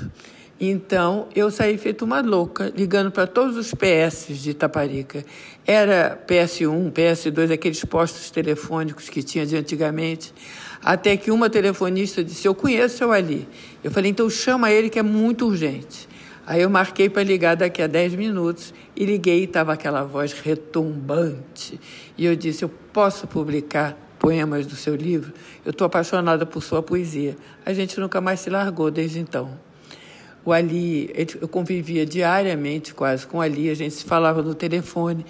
Então 0.60 1.28
eu 1.36 1.52
saí 1.52 1.78
feito 1.78 2.06
uma 2.06 2.22
louca, 2.22 2.72
ligando 2.76 3.12
para 3.12 3.28
todos 3.28 3.58
os 3.58 3.74
PS 3.74 4.28
de 4.30 4.52
Itaparica. 4.52 5.26
Era 5.68 6.18
PS1, 6.28 6.92
PS2, 6.94 7.52
aqueles 7.52 7.84
postos 7.84 8.32
telefônicos 8.32 9.10
que 9.10 9.22
tinha 9.22 9.46
de 9.46 9.58
antigamente. 9.58 10.34
Até 10.82 11.18
que 11.18 11.30
uma 11.30 11.50
telefonista 11.50 12.24
disse: 12.24 12.48
Eu 12.48 12.56
conheço 12.56 13.06
o 13.06 13.12
Ali. 13.12 13.48
Eu 13.84 13.92
falei: 13.92 14.12
Então 14.12 14.30
chama 14.30 14.72
ele 14.72 14.90
que 14.90 14.98
é 14.98 15.04
muito 15.04 15.46
urgente. 15.46 16.08
Aí 16.48 16.62
eu 16.62 16.70
marquei 16.70 17.10
para 17.10 17.24
ligar 17.24 17.56
daqui 17.56 17.82
a 17.82 17.88
10 17.88 18.16
minutos 18.16 18.74
e 18.96 19.04
liguei 19.04 19.42
e 19.42 19.44
estava 19.46 19.74
aquela 19.74 20.04
voz 20.04 20.32
retumbante. 20.32 21.78
E 22.18 22.26
eu 22.26 22.34
disse: 22.34 22.64
Eu 22.64 22.70
posso 22.94 23.28
publicar 23.28 23.98
poemas 24.20 24.66
do 24.66 24.76
seu 24.76 24.96
livro? 24.96 25.34
Eu 25.66 25.72
estou 25.72 25.86
apaixonada 25.86 26.46
por 26.46 26.64
sua 26.64 26.82
poesia. 26.82 27.36
A 27.66 27.74
gente 27.74 28.00
nunca 28.00 28.22
mais 28.22 28.40
se 28.40 28.50
largou 28.50 28.90
desde 28.90 29.20
então. 29.20 29.65
O 30.46 30.54
Ali, 30.54 31.10
eu 31.42 31.48
convivia 31.48 32.06
diariamente 32.06 32.94
quase 32.94 33.26
com 33.26 33.40
o 33.40 33.42
Ali, 33.42 33.68
a 33.68 33.74
gente 33.74 33.96
se 33.96 34.04
falava 34.04 34.44
no 34.44 34.54
telefone. 34.54 35.26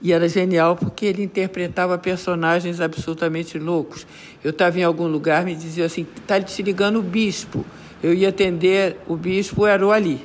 E 0.00 0.12
era 0.12 0.28
genial 0.28 0.76
porque 0.76 1.06
ele 1.06 1.22
interpretava 1.22 1.98
personagens 1.98 2.80
absolutamente 2.80 3.58
loucos. 3.58 4.06
Eu 4.44 4.50
estava 4.50 4.78
em 4.78 4.84
algum 4.84 5.08
lugar, 5.08 5.44
me 5.44 5.56
dizia 5.56 5.86
assim: 5.86 6.06
está 6.20 6.40
te 6.40 6.62
ligando 6.62 6.98
o 6.98 7.02
bispo. 7.02 7.64
Eu 8.02 8.14
ia 8.14 8.28
atender, 8.28 8.96
o 9.08 9.16
bispo 9.16 9.66
era 9.66 9.84
o 9.84 9.90
Ali. 9.90 10.20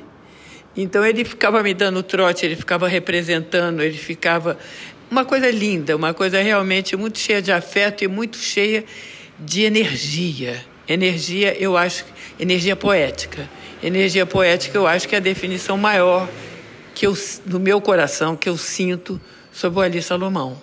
Então 0.76 1.04
ele 1.04 1.24
ficava 1.24 1.62
me 1.62 1.72
dando 1.72 2.02
trote, 2.02 2.44
ele 2.44 2.54
ficava 2.54 2.86
representando, 2.86 3.82
ele 3.82 3.96
ficava. 3.96 4.58
Uma 5.10 5.24
coisa 5.24 5.50
linda, 5.50 5.96
uma 5.96 6.12
coisa 6.12 6.40
realmente 6.40 6.96
muito 6.96 7.18
cheia 7.18 7.40
de 7.40 7.50
afeto 7.50 8.04
e 8.04 8.08
muito 8.08 8.36
cheia 8.36 8.84
de 9.38 9.62
energia. 9.62 10.64
Energia, 10.86 11.56
eu 11.58 11.76
acho, 11.76 12.04
energia 12.38 12.76
poética. 12.76 13.48
Energia 13.84 14.24
poética, 14.24 14.78
eu 14.78 14.86
acho 14.86 15.06
que 15.06 15.14
é 15.14 15.18
a 15.18 15.20
definição 15.20 15.76
maior 15.76 16.26
que 16.94 17.06
eu, 17.06 17.14
no 17.44 17.60
meu 17.60 17.82
coração, 17.82 18.34
que 18.34 18.48
eu 18.48 18.56
sinto 18.56 19.20
sobre 19.52 19.78
o 19.78 19.82
Ali 19.82 20.00
Salomão. 20.00 20.56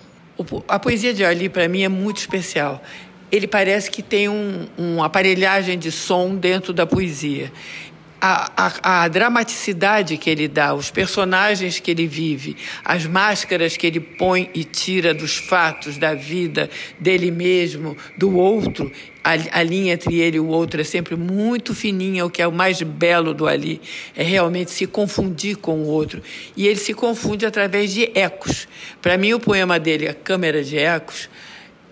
A 0.66 0.76
poesia 0.76 1.14
de 1.14 1.24
Ali, 1.24 1.48
para 1.48 1.68
mim, 1.68 1.84
é 1.84 1.88
muito 1.88 2.16
especial. 2.16 2.82
Ele 3.30 3.46
parece 3.46 3.88
que 3.92 4.02
tem 4.02 4.28
um, 4.28 4.66
uma 4.76 5.06
aparelhagem 5.06 5.78
de 5.78 5.92
som 5.92 6.34
dentro 6.34 6.72
da 6.72 6.84
poesia 6.84 7.52
a, 8.24 8.52
a, 8.56 9.02
a, 9.02 9.08
dramaticidade 9.08 10.16
que 10.16 10.30
ele 10.30 10.46
dá, 10.46 10.72
os 10.72 10.92
personagens 10.92 11.80
que 11.80 11.90
ele 11.90 12.06
vive, 12.06 12.56
as 12.84 13.04
máscaras 13.04 13.76
que 13.76 13.84
ele 13.84 13.98
põe 13.98 14.48
e 14.54 14.62
tira 14.62 15.12
dos 15.12 15.38
fatos, 15.38 15.98
da 15.98 16.14
vida, 16.14 16.70
dele 17.00 17.32
mesmo, 17.32 17.96
do 18.16 18.36
outro. 18.36 18.92
A, 19.24 19.32
a 19.58 19.62
linha 19.64 19.94
entre 19.94 20.20
ele 20.20 20.36
e 20.36 20.40
o 20.40 20.46
outro 20.46 20.80
é 20.80 20.84
sempre 20.84 21.16
muito 21.16 21.74
fininha, 21.74 22.24
o 22.24 22.30
que 22.30 22.40
é 22.40 22.46
o 22.46 22.52
mais 22.52 22.80
belo 22.80 23.34
do 23.34 23.48
Ali. 23.48 23.80
É 24.16 24.22
realmente 24.22 24.70
se 24.70 24.86
confundir 24.86 25.56
com 25.56 25.80
o 25.80 25.86
outro. 25.86 26.22
E 26.56 26.68
ele 26.68 26.78
se 26.78 26.94
confunde 26.94 27.44
através 27.44 27.92
de 27.92 28.08
ecos. 28.14 28.68
Para 29.00 29.18
mim, 29.18 29.32
o 29.32 29.40
poema 29.40 29.80
dele, 29.80 30.06
A 30.06 30.14
Câmara 30.14 30.62
de 30.62 30.78
Ecos, 30.78 31.28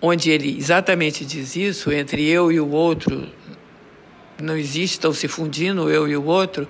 onde 0.01 0.31
ele 0.31 0.57
exatamente 0.57 1.25
diz 1.25 1.57
isso, 1.57 1.91
entre 1.91 2.25
eu 2.25 2.51
e 2.53 2.59
o 2.59 2.69
outro, 2.69 3.27
não 4.41 4.57
existam 4.57 5.13
se 5.13 5.27
fundindo 5.27 5.89
eu 5.89 6.07
e 6.07 6.15
o 6.15 6.25
outro, 6.25 6.67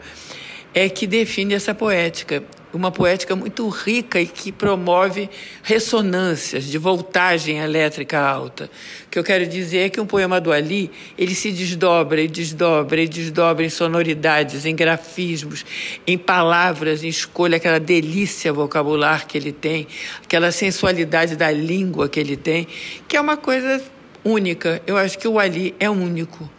é 0.73 0.87
que 0.89 1.05
define 1.05 1.53
essa 1.53 1.73
poética. 1.73 2.43
Uma 2.73 2.89
poética 2.89 3.35
muito 3.35 3.67
rica 3.67 4.21
e 4.21 4.25
que 4.25 4.49
promove 4.49 5.29
ressonâncias 5.61 6.63
de 6.63 6.77
voltagem 6.77 7.57
elétrica 7.57 8.17
alta. 8.17 8.69
O 9.05 9.09
que 9.09 9.19
eu 9.19 9.25
quero 9.25 9.45
dizer 9.45 9.79
é 9.79 9.89
que 9.89 9.99
um 9.99 10.05
poema 10.05 10.39
do 10.39 10.53
Ali, 10.53 10.89
ele 11.17 11.35
se 11.35 11.51
desdobra 11.51 12.21
e 12.21 12.29
desdobra 12.29 13.01
e 13.01 13.09
desdobra 13.09 13.65
em 13.65 13.69
sonoridades, 13.69 14.65
em 14.65 14.73
grafismos, 14.73 15.65
em 16.07 16.17
palavras, 16.17 17.03
em 17.03 17.09
escolha, 17.09 17.57
aquela 17.57 17.79
delícia 17.79 18.53
vocabular 18.53 19.27
que 19.27 19.37
ele 19.37 19.51
tem, 19.51 19.85
aquela 20.23 20.49
sensualidade 20.49 21.35
da 21.35 21.51
língua 21.51 22.07
que 22.07 22.21
ele 22.21 22.37
tem, 22.37 22.65
que 23.05 23.17
é 23.17 23.19
uma 23.19 23.35
coisa 23.35 23.83
única. 24.23 24.81
Eu 24.87 24.95
acho 24.95 25.19
que 25.19 25.27
o 25.27 25.37
Ali 25.37 25.75
é 25.77 25.89
único 25.89 26.49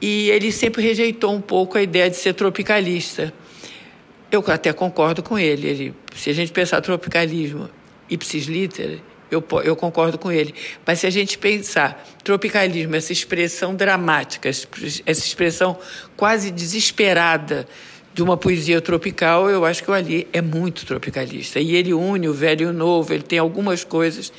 e 0.00 0.30
ele 0.30 0.50
sempre 0.50 0.82
rejeitou 0.82 1.34
um 1.34 1.40
pouco 1.40 1.76
a 1.76 1.82
ideia 1.82 2.08
de 2.08 2.16
ser 2.16 2.34
tropicalista. 2.34 3.32
Eu 4.30 4.42
até 4.48 4.72
concordo 4.72 5.22
com 5.22 5.38
ele. 5.38 5.66
ele 5.66 5.94
se 6.14 6.30
a 6.30 6.32
gente 6.32 6.52
pensar 6.52 6.80
tropicalismo 6.80 7.68
ipsis 8.08 8.46
liter, 8.46 9.00
eu, 9.30 9.44
eu 9.62 9.76
concordo 9.76 10.18
com 10.18 10.32
ele. 10.32 10.54
Mas 10.86 11.00
se 11.00 11.06
a 11.06 11.10
gente 11.10 11.38
pensar 11.38 12.04
tropicalismo, 12.24 12.96
essa 12.96 13.12
expressão 13.12 13.74
dramática, 13.74 14.48
essa 14.48 14.66
expressão 15.06 15.78
quase 16.16 16.50
desesperada 16.50 17.66
de 18.12 18.22
uma 18.22 18.36
poesia 18.36 18.80
tropical, 18.80 19.48
eu 19.48 19.64
acho 19.64 19.84
que 19.84 19.90
o 19.90 19.94
Ali 19.94 20.26
é 20.32 20.42
muito 20.42 20.84
tropicalista. 20.84 21.60
E 21.60 21.76
ele 21.76 21.94
une 21.94 22.28
o 22.28 22.34
velho 22.34 22.64
e 22.64 22.66
o 22.66 22.72
novo, 22.72 23.12
ele 23.12 23.22
tem 23.22 23.38
algumas 23.38 23.84
coisas 23.84 24.32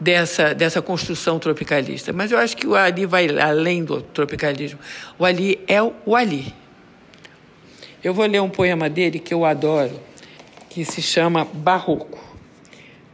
dessa, 0.00 0.54
dessa 0.54 0.82
construção 0.82 1.38
tropicalista. 1.38 2.12
Mas 2.12 2.32
eu 2.32 2.38
acho 2.38 2.56
que 2.56 2.66
o 2.66 2.74
Ali 2.74 3.06
vai 3.06 3.28
além 3.38 3.84
do 3.84 4.02
tropicalismo. 4.02 4.78
O 5.18 5.24
Ali 5.24 5.58
é 5.66 5.82
o 5.82 6.14
Ali. 6.14 6.54
Eu 8.02 8.14
vou 8.14 8.26
ler 8.26 8.40
um 8.40 8.50
poema 8.50 8.88
dele 8.88 9.18
que 9.18 9.34
eu 9.34 9.44
adoro, 9.44 9.98
que 10.68 10.84
se 10.84 11.02
chama 11.02 11.44
Barroco. 11.44 12.24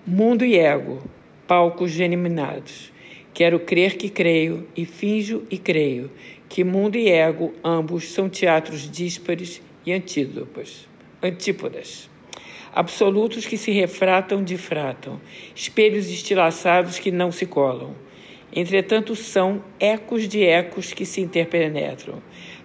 Mundo 0.07 0.45
e 0.45 0.59
ego, 0.59 1.03
palcos 1.47 1.93
geminados. 1.93 2.93
Quero 3.33 3.61
crer 3.61 3.97
que 3.97 4.11
creio 4.11 4.69
e 4.77 4.85
finjo 4.85 5.45
e 5.51 5.57
creio 5.57 6.11
que 6.49 6.62
mundo 6.62 6.97
e 6.97 7.09
ego 7.09 7.55
ambos 7.65 8.12
são 8.12 8.29
teatros 8.29 8.91
díspares 8.91 9.62
e 9.87 9.93
antídopas, 9.93 10.87
antípodas 11.23 12.12
absolutos 12.75 13.45
que 13.45 13.59
se 13.59 13.71
refratam 13.71 14.43
difratam, 14.43 15.21
espelhos 15.55 16.09
estilaçados 16.09 16.99
que 16.99 17.11
não 17.11 17.31
se 17.31 17.45
colam. 17.45 17.95
Entretanto, 18.55 19.14
são 19.14 19.62
ecos 19.79 20.26
de 20.26 20.43
ecos 20.45 20.93
que 20.93 21.05
se 21.05 21.21
interpenetram, 21.21 22.23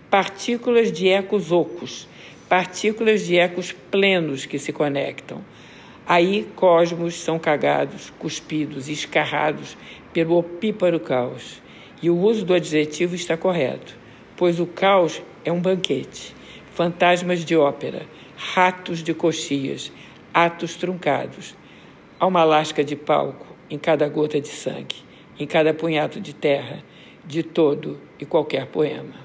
partículas 0.09 0.91
de 0.91 1.09
ecos 1.09 1.51
ocos, 1.51 2.07
partículas 2.47 3.25
de 3.25 3.37
ecos 3.37 3.73
plenos 3.91 4.45
que 4.45 4.57
se 4.57 4.71
conectam. 4.71 5.43
Aí 6.05 6.47
cosmos 6.55 7.15
são 7.15 7.37
cagados, 7.37 8.09
cuspidos 8.17 8.87
escarrados 8.87 9.77
pelo 10.13 10.37
opíparo 10.37 10.99
caos. 11.01 11.61
E 12.01 12.09
o 12.09 12.17
uso 12.17 12.45
do 12.45 12.53
adjetivo 12.53 13.15
está 13.15 13.35
correto, 13.35 13.97
pois 14.37 14.59
o 14.59 14.65
caos 14.65 15.21
é 15.43 15.51
um 15.51 15.59
banquete, 15.59 16.33
fantasmas 16.73 17.43
de 17.43 17.55
ópera, 17.57 18.05
ratos 18.37 19.03
de 19.03 19.13
coxias, 19.13 19.91
atos 20.33 20.75
truncados. 20.75 21.55
Há 22.19 22.25
uma 22.25 22.43
lasca 22.43 22.83
de 22.83 22.95
palco 22.95 23.47
em 23.69 23.77
cada 23.77 24.07
gota 24.07 24.39
de 24.39 24.47
sangue, 24.47 25.03
em 25.39 25.47
cada 25.47 25.73
punhado 25.73 26.19
de 26.21 26.33
terra, 26.33 26.83
de 27.25 27.43
todo 27.43 27.99
e 28.19 28.25
qualquer 28.25 28.67
poema. 28.67 29.15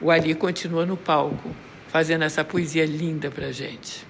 O 0.00 0.10
Ali 0.10 0.34
continua 0.34 0.84
no 0.84 0.96
palco, 0.96 1.50
fazendo 1.88 2.24
essa 2.24 2.44
poesia 2.44 2.84
linda 2.84 3.30
para 3.30 3.52
gente. 3.52 4.06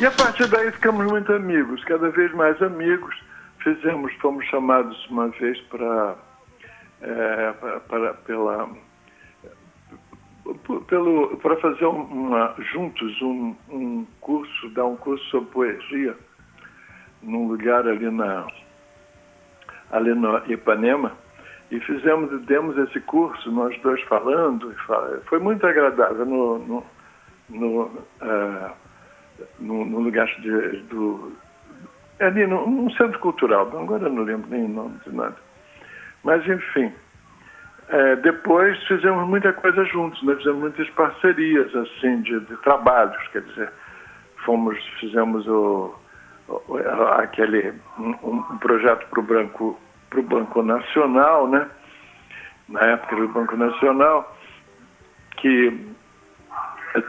E 0.00 0.06
a 0.06 0.10
partir 0.10 0.46
daí 0.48 0.70
ficamos 0.72 1.06
muito 1.06 1.32
amigos, 1.32 1.84
cada 1.84 2.10
vez 2.10 2.32
mais 2.32 2.60
amigos. 2.60 3.14
Fizemos, 3.62 4.12
fomos 4.20 4.44
chamados 4.46 5.06
uma 5.08 5.28
vez 5.28 5.58
para, 5.62 6.16
é, 7.00 7.52
para 7.88 8.14
pela 8.14 8.68
para 11.42 11.56
fazer 11.56 11.86
uma, 11.86 12.54
juntos 12.72 13.22
um, 13.22 13.56
um 13.70 14.06
curso, 14.20 14.68
dar 14.70 14.84
um 14.84 14.96
curso 14.96 15.24
sobre 15.26 15.50
poesia 15.50 16.14
num 17.22 17.48
lugar 17.48 17.86
ali 17.86 18.10
na 18.10 18.46
ali 19.90 20.14
no 20.14 20.36
Ipanema 20.50 21.12
e 21.70 21.80
fizemos 21.80 22.44
demos 22.44 22.76
esse 22.76 23.00
curso 23.00 23.50
nós 23.50 23.78
dois 23.80 24.02
falando 24.02 24.74
foi 25.26 25.38
muito 25.38 25.66
agradável 25.66 26.26
no 26.26 26.58
no, 26.58 26.84
no, 27.48 27.82
uh, 27.84 28.70
no, 29.58 29.84
no 29.86 30.00
lugar 30.00 30.26
de, 30.40 30.78
do 30.82 31.32
ali 32.20 32.46
num 32.46 32.90
centro 32.90 33.18
cultural 33.20 33.66
agora 33.78 34.10
não 34.10 34.24
lembro 34.24 34.50
nem 34.50 34.64
o 34.64 34.68
nome 34.68 34.98
de 35.06 35.14
nada. 35.14 35.36
Mas 36.22 36.46
enfim 36.46 36.92
é, 37.88 38.16
depois 38.16 38.82
fizemos 38.86 39.28
muita 39.28 39.52
coisa 39.52 39.84
juntos, 39.84 40.22
né? 40.22 40.34
fizemos 40.36 40.60
muitas 40.60 40.88
parcerias 40.90 41.74
assim 41.74 42.22
de, 42.22 42.40
de 42.40 42.56
trabalhos, 42.58 43.28
quer 43.28 43.42
dizer, 43.42 43.72
fomos 44.44 44.78
fizemos 45.00 45.46
o, 45.46 45.94
o 46.48 46.76
aquele 47.18 47.74
um, 47.98 48.14
um 48.22 48.58
projeto 48.58 49.06
para 49.08 49.20
o 49.20 49.22
banco 49.22 49.78
para 50.10 50.20
o 50.20 50.22
Banco 50.22 50.62
Nacional, 50.62 51.48
né? 51.48 51.68
Na 52.68 52.80
época 52.80 53.16
do 53.16 53.28
Banco 53.28 53.56
Nacional, 53.56 54.36
que 55.36 55.94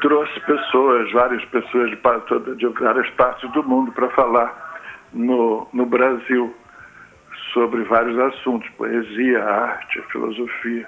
trouxe 0.01 0.39
pessoas, 0.41 1.11
várias 1.11 1.45
pessoas 1.45 1.91
de, 1.91 2.55
de 2.55 2.67
várias 2.79 3.09
partes 3.11 3.49
do 3.51 3.63
mundo 3.63 3.91
para 3.91 4.09
falar 4.09 4.81
no, 5.13 5.67
no 5.71 5.85
Brasil 5.85 6.53
sobre 7.55 7.83
vários 7.85 8.19
assuntos, 8.19 8.69
poesia, 8.71 9.41
arte, 9.41 10.01
filosofia. 10.11 10.85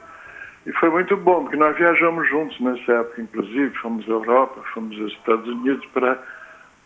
E 0.65 0.71
foi 0.73 0.89
muito 0.89 1.15
bom, 1.15 1.43
porque 1.43 1.55
nós 1.55 1.77
viajamos 1.77 2.27
juntos 2.27 2.59
nessa 2.59 2.91
época, 2.91 3.21
inclusive, 3.21 3.73
fomos 3.77 4.05
à 4.05 4.11
Europa, 4.11 4.61
fomos 4.73 4.99
aos 4.99 5.13
Estados 5.13 5.47
Unidos 5.47 5.85
para 5.93 6.19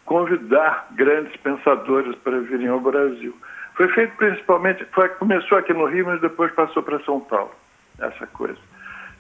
convidar 0.06 0.88
grandes 0.92 1.36
pensadores 1.38 2.16
para 2.18 2.40
virem 2.42 2.68
ao 2.68 2.80
Brasil. 2.80 3.36
Foi 3.76 3.88
feito 3.88 4.16
principalmente, 4.18 4.86
foi, 4.94 5.10
começou 5.10 5.58
aqui 5.58 5.74
no 5.74 5.86
Rio, 5.86 6.06
mas 6.06 6.22
depois 6.22 6.52
passou 6.52 6.84
para 6.84 7.00
São 7.00 7.20
Paulo, 7.20 7.52
essa 8.00 8.28
coisa. 8.28 8.60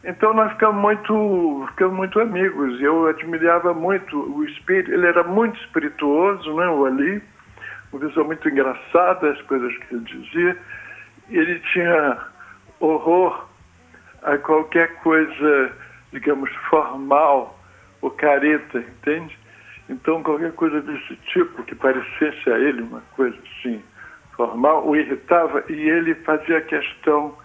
Então 0.03 0.31
nós 0.31 0.51
ficamos 0.51 0.79
muito, 0.79 1.65
ficamos 1.69 1.95
muito 1.95 2.19
amigos. 2.19 2.79
Eu 2.79 3.07
admirava 3.07 3.73
muito 3.73 4.15
o 4.15 4.43
espírito. 4.45 4.91
Ele 4.91 5.07
era 5.07 5.23
muito 5.23 5.59
espirituoso, 5.59 6.55
né, 6.55 6.67
o 6.67 6.85
Ali, 6.85 7.21
uma 7.91 7.99
pessoa 7.99 8.25
muito 8.25 8.47
engraçada, 8.47 9.31
as 9.31 9.41
coisas 9.43 9.75
que 9.77 9.95
ele 9.95 10.03
dizia. 10.03 10.57
Ele 11.29 11.59
tinha 11.71 12.17
horror 12.79 13.47
a 14.23 14.37
qualquer 14.37 14.95
coisa, 15.01 15.71
digamos, 16.11 16.49
formal 16.69 17.59
ou 18.01 18.11
careta, 18.11 18.79
entende? 18.79 19.37
Então 19.89 20.23
qualquer 20.23 20.53
coisa 20.53 20.81
desse 20.81 21.15
tipo 21.33 21.63
que 21.63 21.75
parecesse 21.75 22.49
a 22.49 22.57
ele 22.57 22.81
uma 22.81 23.01
coisa 23.15 23.37
assim 23.37 23.81
formal 24.35 24.87
o 24.87 24.95
irritava 24.95 25.63
e 25.69 25.73
ele 25.73 26.15
fazia 26.15 26.61
questão 26.61 27.35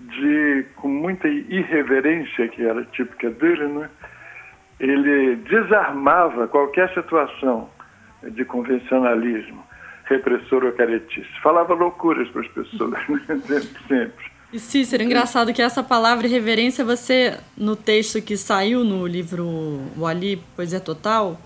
de, 0.00 0.66
com 0.76 0.88
muita 0.88 1.28
irreverência 1.28 2.48
que 2.48 2.64
era 2.64 2.84
típica 2.86 3.30
dele, 3.30 3.68
né? 3.68 3.90
ele 4.80 5.36
desarmava 5.36 6.48
qualquer 6.48 6.92
situação 6.92 7.70
de 8.22 8.44
convencionalismo, 8.44 9.62
repressor 10.04 10.72
caretice. 10.72 11.28
Falava 11.42 11.74
loucuras 11.74 12.28
para 12.28 12.42
as 12.42 12.48
pessoas, 12.48 12.90
né? 13.48 13.60
sempre. 13.88 14.34
E 14.52 14.58
Cícero, 14.60 15.02
engraçado 15.02 15.52
que 15.52 15.60
essa 15.60 15.82
palavra 15.82 16.28
reverência, 16.28 16.84
você, 16.84 17.36
no 17.56 17.74
texto 17.74 18.22
que 18.22 18.36
saiu 18.36 18.84
no 18.84 19.04
livro 19.04 19.44
O 19.96 20.06
Ali, 20.06 20.40
Poesia 20.54 20.78
Total, 20.78 21.36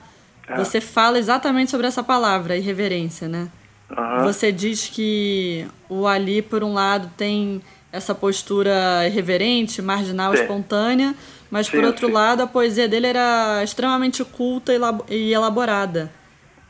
é. 0.46 0.56
você 0.56 0.78
fala 0.78 1.18
exatamente 1.18 1.70
sobre 1.70 1.86
essa 1.86 2.02
palavra, 2.02 2.56
irreverência, 2.56 3.26
né? 3.26 3.48
Uhum. 3.90 4.24
Você 4.24 4.52
diz 4.52 4.88
que 4.88 5.66
o 5.88 6.06
Ali, 6.06 6.42
por 6.42 6.62
um 6.62 6.74
lado, 6.74 7.10
tem 7.16 7.62
essa 7.90 8.14
postura 8.14 9.06
irreverente, 9.06 9.80
marginal, 9.80 10.36
sim. 10.36 10.42
espontânea, 10.42 11.14
mas 11.50 11.66
sim, 11.66 11.72
por 11.72 11.84
outro 11.84 12.08
sim. 12.08 12.12
lado 12.12 12.42
a 12.42 12.46
poesia 12.46 12.86
dele 12.86 13.06
era 13.06 13.62
extremamente 13.64 14.22
culta 14.22 14.72
e 15.08 15.32
elaborada. 15.32 16.12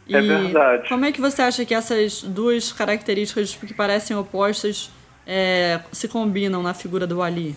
E 0.09 0.17
é 0.17 0.21
verdade. 0.21 0.88
Como 0.88 1.05
é 1.05 1.12
que 1.12 1.21
você 1.21 1.43
acha 1.43 1.65
que 1.65 1.75
essas 1.75 2.23
duas 2.23 2.73
características 2.73 3.55
que 3.55 3.75
parecem 3.75 4.17
opostas 4.17 4.91
é, 5.27 5.81
se 5.93 6.09
combinam 6.09 6.62
na 6.62 6.73
figura 6.73 7.07
do 7.07 7.23
Ali? 7.23 7.55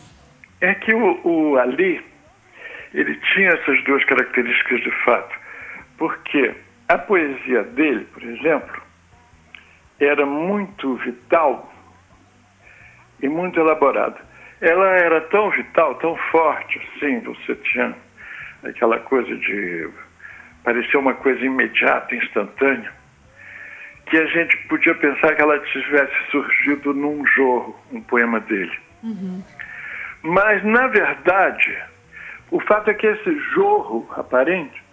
É 0.60 0.75
que 0.75 0.93
o, 0.93 1.20
o 1.24 1.58
Ali 1.58 2.03
ele 2.93 3.15
tinha 3.34 3.51
essas 3.51 3.81
duas 3.86 4.03
características 4.03 4.81
de 4.81 4.91
fato, 5.05 5.34
porque 5.98 6.53
a 6.89 6.98
poesia 6.98 7.63
dele, 7.63 8.05
por 8.13 8.22
exemplo, 8.22 8.81
era 9.98 10.25
muito 10.25 10.96
vital 10.96 11.72
e 13.22 13.29
muito 13.29 13.60
elaborada. 13.60 14.17
Ela 14.60 14.88
era 14.98 15.22
tão 15.22 15.50
vital, 15.51 15.96
tão 15.96 16.15
forte, 16.31 16.81
assim, 16.96 17.20
você 17.22 17.55
tinha 17.55 17.96
aquela 18.63 19.00
coisa 19.00 19.34
de. 19.36 19.89
Parecia 20.63 21.00
uma 21.00 21.13
coisa 21.13 21.44
imediata, 21.44 22.15
instantânea, 22.15 22.91
que 24.06 24.18
a 24.18 24.25
gente 24.25 24.58
podia 24.68 24.94
pensar 24.96 25.36
que 25.36 25.41
ela 25.41 25.60
tivesse 25.60 26.13
surgido 26.30 26.94
num 26.94 27.25
jorro, 27.25 27.75
um 27.91 28.01
poema 28.01 28.39
dele. 28.39 28.77
Uhum. 29.03 29.44
Mas, 30.22 30.63
na 30.63 30.88
verdade, 30.88 31.77
o 32.51 32.60
fato 32.60 32.89
é 32.89 32.94
que 32.94 33.08
esse 33.08 33.39
jorro 33.53 34.08
aparente 34.15 34.84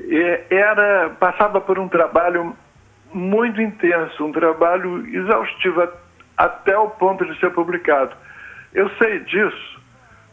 é, 0.00 0.44
era 0.50 1.10
passava 1.10 1.60
por 1.60 1.78
um 1.78 1.88
trabalho 1.88 2.56
muito 3.12 3.60
intenso, 3.60 4.24
um 4.24 4.32
trabalho 4.32 5.06
exaustivo 5.06 5.88
até 6.36 6.76
o 6.76 6.90
ponto 6.90 7.24
de 7.24 7.38
ser 7.40 7.50
publicado. 7.50 8.14
Eu 8.74 8.90
sei 8.96 9.20
disso 9.20 9.80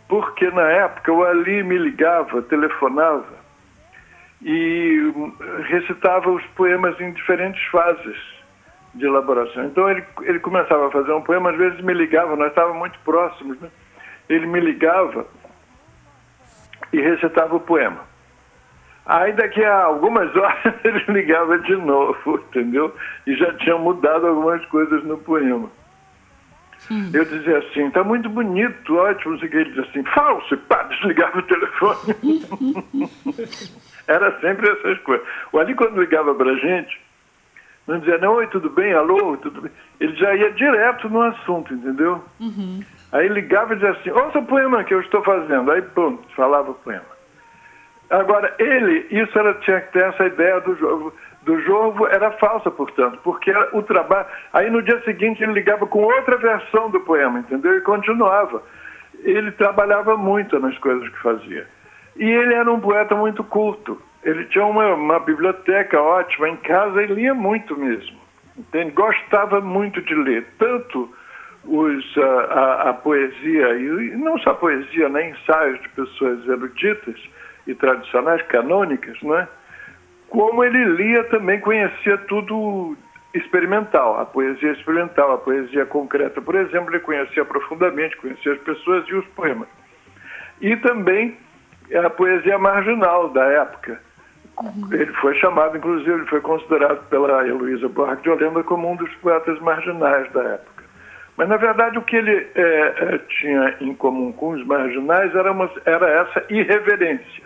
porque 0.08 0.50
na 0.52 0.70
época 0.70 1.12
o 1.12 1.24
Ali 1.24 1.64
me 1.64 1.78
ligava, 1.78 2.42
telefonava 2.44 3.45
e 4.46 5.12
recitava 5.64 6.30
os 6.30 6.46
poemas 6.56 6.98
em 7.02 7.12
diferentes 7.14 7.62
fases 7.66 8.16
de 8.94 9.04
elaboração. 9.04 9.66
Então 9.66 9.90
ele, 9.90 10.06
ele 10.22 10.40
começava 10.40 10.88
a 10.88 10.92
fazer 10.92 11.12
um 11.14 11.22
poema, 11.24 11.50
às 11.50 11.58
vezes 11.58 11.82
me 11.82 11.94
ligava, 11.94 12.36
nós 12.36 12.50
estávamos 12.50 12.78
muito 12.78 13.00
próximos, 13.00 13.60
né? 13.60 13.70
ele 14.30 14.46
me 14.46 14.60
ligava 14.60 15.26
e 16.94 17.02
recitava 17.02 17.56
o 17.56 17.60
poema. 17.60 18.02
Aí 19.04 19.34
daqui 19.34 19.64
a 19.64 19.84
algumas 19.84 20.34
horas 20.38 20.76
ele 20.84 21.04
ligava 21.08 21.58
de 21.58 21.76
novo, 21.76 22.36
entendeu? 22.36 22.96
E 23.26 23.36
já 23.36 23.52
tinha 23.56 23.78
mudado 23.80 24.28
algumas 24.28 24.64
coisas 24.68 25.04
no 25.06 25.18
poema. 25.18 25.72
Hum. 26.92 27.10
Eu 27.12 27.26
dizia 27.26 27.58
assim, 27.58 27.90
tá 27.90 28.04
muito 28.04 28.30
bonito, 28.30 28.96
ótimo, 28.96 29.40
sei 29.40 29.50
que 29.50 29.56
ele 29.56 29.70
dizia 29.72 29.90
assim, 29.90 30.04
falso, 30.04 30.54
e 30.54 30.58
pá, 30.58 30.84
desligava 30.84 31.40
o 31.40 31.42
telefone. 31.42 32.16
Era 34.08 34.40
sempre 34.40 34.70
essas 34.70 35.00
coisas. 35.00 35.26
O 35.52 35.60
Ali 35.60 35.74
quando 35.74 36.00
ligava 36.00 36.34
pra 36.34 36.54
gente, 36.56 37.00
não 37.88 38.00
dizia, 38.00 38.18
não, 38.18 38.36
oi, 38.36 38.48
tudo 38.48 38.70
bem, 38.70 38.94
alô, 38.94 39.38
tudo 39.38 39.62
bem. 39.62 39.72
Ele 40.00 40.16
já 40.16 40.36
ia 40.36 40.52
direto 40.52 41.10
no 41.10 41.22
assunto, 41.22 41.74
entendeu? 41.74 42.24
Uhum. 42.40 42.84
Aí 43.12 43.28
ligava 43.28 43.74
e 43.74 43.78
dizia 43.78 43.92
assim, 43.92 44.10
ouça 44.10 44.40
o 44.40 44.46
poema 44.46 44.84
que 44.84 44.94
eu 44.94 45.02
estou 45.02 45.24
fazendo. 45.24 45.72
Aí, 45.72 45.82
pronto, 45.82 46.28
falava 46.36 46.72
o 46.72 46.76
poema. 46.76 47.16
Agora, 48.10 48.54
ele, 48.60 49.08
isso 49.10 49.38
era, 49.38 49.54
tinha 49.56 49.82
que 49.82 49.94
ter 49.94 50.04
essa 50.04 50.26
ideia 50.26 50.60
do 50.62 50.76
jogo 50.76 51.14
do 51.46 51.62
jogo 51.62 52.08
era 52.08 52.32
falsa, 52.32 52.72
portanto, 52.72 53.20
porque 53.24 53.54
o 53.72 53.84
trabalho. 53.84 54.26
Aí 54.52 54.70
no 54.70 54.82
dia 54.82 55.00
seguinte 55.04 55.44
ele 55.44 55.54
ligava 55.54 55.86
com 55.86 56.02
outra 56.02 56.38
versão 56.38 56.90
do 56.90 57.00
poema, 57.02 57.40
entendeu? 57.40 57.78
E 57.78 57.82
continuava. 57.82 58.62
Ele 59.20 59.52
trabalhava 59.52 60.18
muito 60.18 60.60
nas 60.60 60.78
coisas 60.80 61.08
que 61.08 61.22
fazia. 61.22 61.68
E 62.16 62.24
ele 62.24 62.54
era 62.54 62.72
um 62.72 62.80
poeta 62.80 63.16
muito 63.16 63.44
culto. 63.44 64.02
Ele 64.24 64.46
tinha 64.46 64.66
uma, 64.66 64.94
uma 64.94 65.20
biblioteca 65.20 66.02
ótima 66.02 66.50
em 66.50 66.58
casa 66.58 67.04
e 67.04 67.08
lia 67.08 67.34
muito 67.34 67.78
mesmo. 67.78 68.18
Entende? 68.58 68.92
Gostava 68.92 69.60
muito 69.62 70.02
de 70.02 70.16
ler, 70.16 70.48
tanto 70.58 71.14
os, 71.66 72.18
a, 72.18 72.22
a, 72.22 72.90
a 72.90 72.94
poesia, 72.94 73.76
e 73.76 74.16
não 74.16 74.38
só 74.40 74.54
poesia, 74.54 75.10
né? 75.10 75.30
ensaios 75.30 75.82
de 75.82 75.90
pessoas 75.90 76.48
eruditas 76.48 77.20
e 77.68 77.76
tradicionais, 77.76 78.42
canônicas, 78.44 79.18
não 79.22 79.38
é? 79.38 79.48
como 80.30 80.64
ele 80.64 80.84
lia 80.96 81.24
também 81.26 81.60
conhecia 81.60 82.18
tudo 82.18 82.98
experimental, 83.34 84.20
a 84.20 84.26
poesia 84.26 84.72
experimental, 84.72 85.34
a 85.34 85.38
poesia 85.38 85.86
concreta, 85.86 86.42
por 86.42 86.56
exemplo, 86.56 86.92
ele 86.92 87.00
conhecia 87.00 87.44
profundamente, 87.46 88.18
conhecia 88.18 88.54
as 88.54 88.60
pessoas 88.60 89.08
e 89.08 89.14
os 89.14 89.26
poemas. 89.28 89.68
E 90.62 90.76
também 90.78 91.38
a 91.94 92.10
poesia 92.10 92.58
marginal 92.58 93.30
da 93.30 93.46
época. 93.46 94.00
Uhum. 94.62 94.88
Ele 94.92 95.12
foi 95.14 95.36
chamado, 95.36 95.78
inclusive, 95.78 96.12
ele 96.12 96.26
foi 96.26 96.42
considerado 96.42 97.08
pela 97.10 97.46
Heloísa 97.46 97.90
Buarque 97.90 98.24
de 98.24 98.30
Holanda 98.30 98.64
como 98.64 98.92
um 98.92 98.96
dos 98.96 99.14
poetas 99.16 99.60
marginais 99.60 100.32
da 100.32 100.44
época. 100.44 100.84
Mas, 101.38 101.50
na 101.50 101.58
verdade, 101.58 101.98
o 101.98 102.02
que 102.02 102.16
ele 102.16 102.48
é, 102.56 102.62
é, 102.62 103.18
tinha 103.40 103.76
em 103.82 103.94
comum 103.94 104.32
com 104.32 104.52
os 104.52 104.66
marginais 104.66 105.36
era, 105.36 105.52
uma, 105.52 105.70
era 105.86 106.10
essa 106.10 106.46
irreverência 106.50 107.46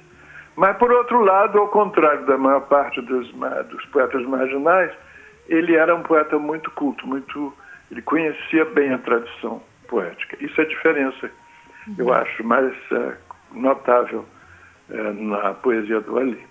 mas, 0.60 0.76
por 0.76 0.92
outro 0.92 1.22
lado, 1.22 1.58
ao 1.58 1.70
contrário 1.70 2.26
da 2.26 2.38
maior 2.38 2.60
parte 2.68 3.00
dos, 3.00 3.32
dos 3.32 3.86
poetas 3.94 4.22
marginais, 4.26 4.92
ele 5.48 5.78
era 5.78 5.96
um 5.96 6.04
poeta 6.04 6.38
muito 6.38 6.70
culto, 6.72 7.08
muito, 7.08 7.54
ele 7.90 8.02
conhecia 8.02 8.66
bem 8.66 8.94
a 8.94 8.98
tradição 8.98 9.64
poética. 9.88 10.36
Isso 10.44 10.60
é 10.60 10.66
a 10.66 10.68
diferença, 10.68 11.32
uhum. 11.88 11.96
eu 11.98 12.14
acho, 12.14 12.44
mais 12.44 12.74
é, 12.92 13.14
notável 13.52 14.26
é, 14.90 15.12
na 15.14 15.54
poesia 15.54 16.02
do 16.02 16.18
Ali. 16.18 16.50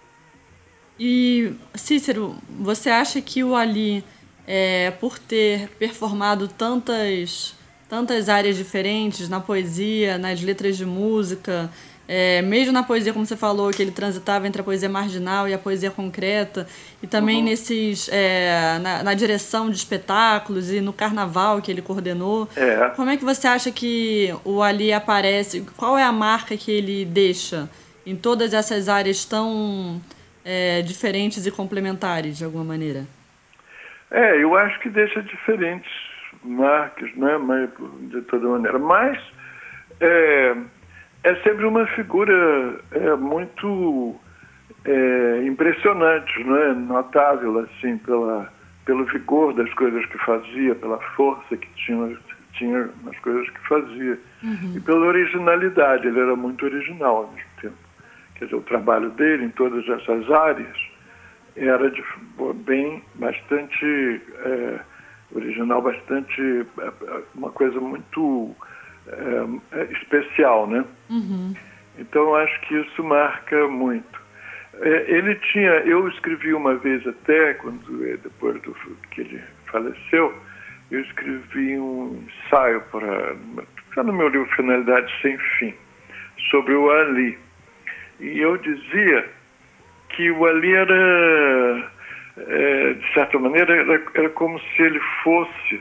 E, 0.99 1.53
Cícero, 1.75 2.37
você 2.49 2.91
acha 2.91 3.21
que 3.21 3.45
o 3.45 3.55
Ali, 3.55 4.05
é, 4.47 4.91
por 4.91 5.19
ter 5.19 5.69
performado 5.79 6.49
tantas, 6.49 7.55
tantas 7.89 8.29
áreas 8.29 8.57
diferentes 8.57 9.29
na 9.29 9.41
poesia, 9.41 10.19
nas 10.19 10.43
letras 10.43 10.77
de 10.77 10.85
música, 10.85 11.71
é, 12.09 12.41
mesmo 12.41 12.73
na 12.73 12.83
poesia, 12.83 13.13
como 13.13 13.27
você 13.27 13.37
falou, 13.37 13.71
que 13.71 13.83
ele 13.83 13.91
transitava 13.91 14.49
entre 14.49 14.63
a 14.63 14.65
poesia 14.65 14.89
marginal 14.89 15.47
e 15.47 15.53
a 15.53 15.59
poesia 15.59 15.91
concreta, 15.91 16.67
e 17.03 17.07
também 17.07 17.41
uhum. 17.41 17.45
nesses 17.45 18.09
é, 18.11 18.79
na, 18.81 19.03
na, 19.03 19.15
direção 19.15 19.69
de 19.69 19.77
espetáculos 19.77 20.73
e 20.73 20.81
no 20.81 20.91
carnaval 20.91 21.61
que 21.61 21.71
ele 21.71 21.83
coordenou. 21.83 22.49
É. 22.57 22.89
Como 22.97 23.11
é 23.11 23.17
que 23.19 23.25
você 23.25 23.47
acha 23.47 23.71
que 23.71 24.35
o 24.43 24.63
Ali 24.63 24.91
aparece? 24.91 25.67
Qual 25.77 25.99
é 25.99 26.03
a 26.03 26.11
marca 26.11 26.57
que 26.57 26.71
ele 26.71 27.05
deixa 27.05 27.69
em 28.07 28.17
todas 28.17 28.55
essas 28.55 28.89
áreas 28.89 29.27
tão 29.27 30.01
é, 30.43 30.81
diferentes 30.81 31.45
e 31.45 31.51
complementares, 31.51 32.39
de 32.39 32.45
alguma 32.45 32.65
maneira? 32.65 33.05
É, 34.11 34.43
eu 34.43 34.57
acho 34.57 34.81
que 34.81 34.89
deixa 34.89 35.23
diferentes 35.23 35.93
marcas, 36.43 37.15
né, 37.15 37.37
mas, 37.37 37.69
de 38.11 38.23
toda 38.23 38.49
maneira. 38.49 38.79
Mas 38.79 39.19
é, 41.25 41.31
é 41.31 41.37
sempre 41.43 41.67
uma 41.67 41.87
figura 41.89 42.81
é, 42.93 43.17
muito 43.17 44.17
é, 44.85 45.43
impressionante, 45.47 46.41
é 46.41 46.73
notável 46.75 47.59
assim 47.61 47.99
pela 47.99 48.53
pelo 48.89 49.05
vigor 49.05 49.53
das 49.53 49.71
coisas 49.75 50.03
que 50.07 50.17
fazia, 50.25 50.75
pela 50.75 50.99
força 51.15 51.59
que 51.59 51.69
tinha, 51.75 52.17
tinha 52.55 52.89
nas 53.05 53.19
coisas 53.19 53.47
que 53.51 53.69
fazia. 53.69 54.19
Uhum. 54.43 54.73
E 54.77 54.81
pela 54.81 55.05
originalidade, 55.05 56.09
ele 56.09 56.19
era 56.19 56.35
muito 56.35 56.65
original 56.65 57.17
ao 57.17 57.33
mesmo 57.35 57.51
tempo. 57.61 57.77
Quer 58.37 58.47
dizer, 58.47 58.57
o 58.57 58.63
trabalho 58.63 59.11
dele 59.11 59.45
em 59.45 59.51
todas 59.51 59.87
essas 59.87 60.31
áreas 60.31 60.75
era 61.55 61.91
de, 61.91 62.03
bem, 62.65 63.03
bastante 63.17 64.23
é, 64.47 64.81
original, 65.35 65.83
bastante, 65.83 66.67
é, 66.81 67.23
uma 67.35 67.51
coisa 67.51 67.79
muito 67.79 68.57
é, 69.13 69.79
é, 69.81 69.85
especial, 69.93 70.67
né? 70.67 70.85
Uhum. 71.09 71.55
Então, 71.99 72.35
acho 72.35 72.61
que 72.63 72.75
isso 72.75 73.03
marca 73.03 73.67
muito. 73.67 74.21
É, 74.81 75.05
ele 75.09 75.35
tinha, 75.37 75.71
eu 75.85 76.07
escrevi 76.09 76.55
uma 76.55 76.75
vez 76.77 77.07
até, 77.07 77.55
quando 77.55 78.07
é, 78.07 78.17
depois 78.19 78.61
do 78.63 78.75
que 79.11 79.23
ele 79.23 79.43
faleceu, 79.67 80.33
eu 80.91 81.01
escrevi 81.01 81.79
um 81.79 82.25
ensaio 82.27 82.81
para, 82.93 83.37
já 83.95 84.03
no 84.03 84.13
meu 84.13 84.29
livro 84.29 84.49
Finalidade 84.55 85.13
Sem 85.21 85.37
Fim, 85.59 85.75
sobre 86.51 86.75
o 86.75 86.91
Ali. 86.91 87.39
E 88.21 88.39
eu 88.39 88.57
dizia 88.59 89.29
que 90.11 90.31
o 90.31 90.47
Ali 90.47 90.73
era, 90.75 91.91
é, 92.37 92.93
de 92.95 93.15
certa 93.15 93.39
maneira, 93.39 93.75
era, 93.75 94.03
era 94.15 94.31
como 94.31 94.59
se 94.61 94.83
ele 94.83 95.01
fosse 95.23 95.81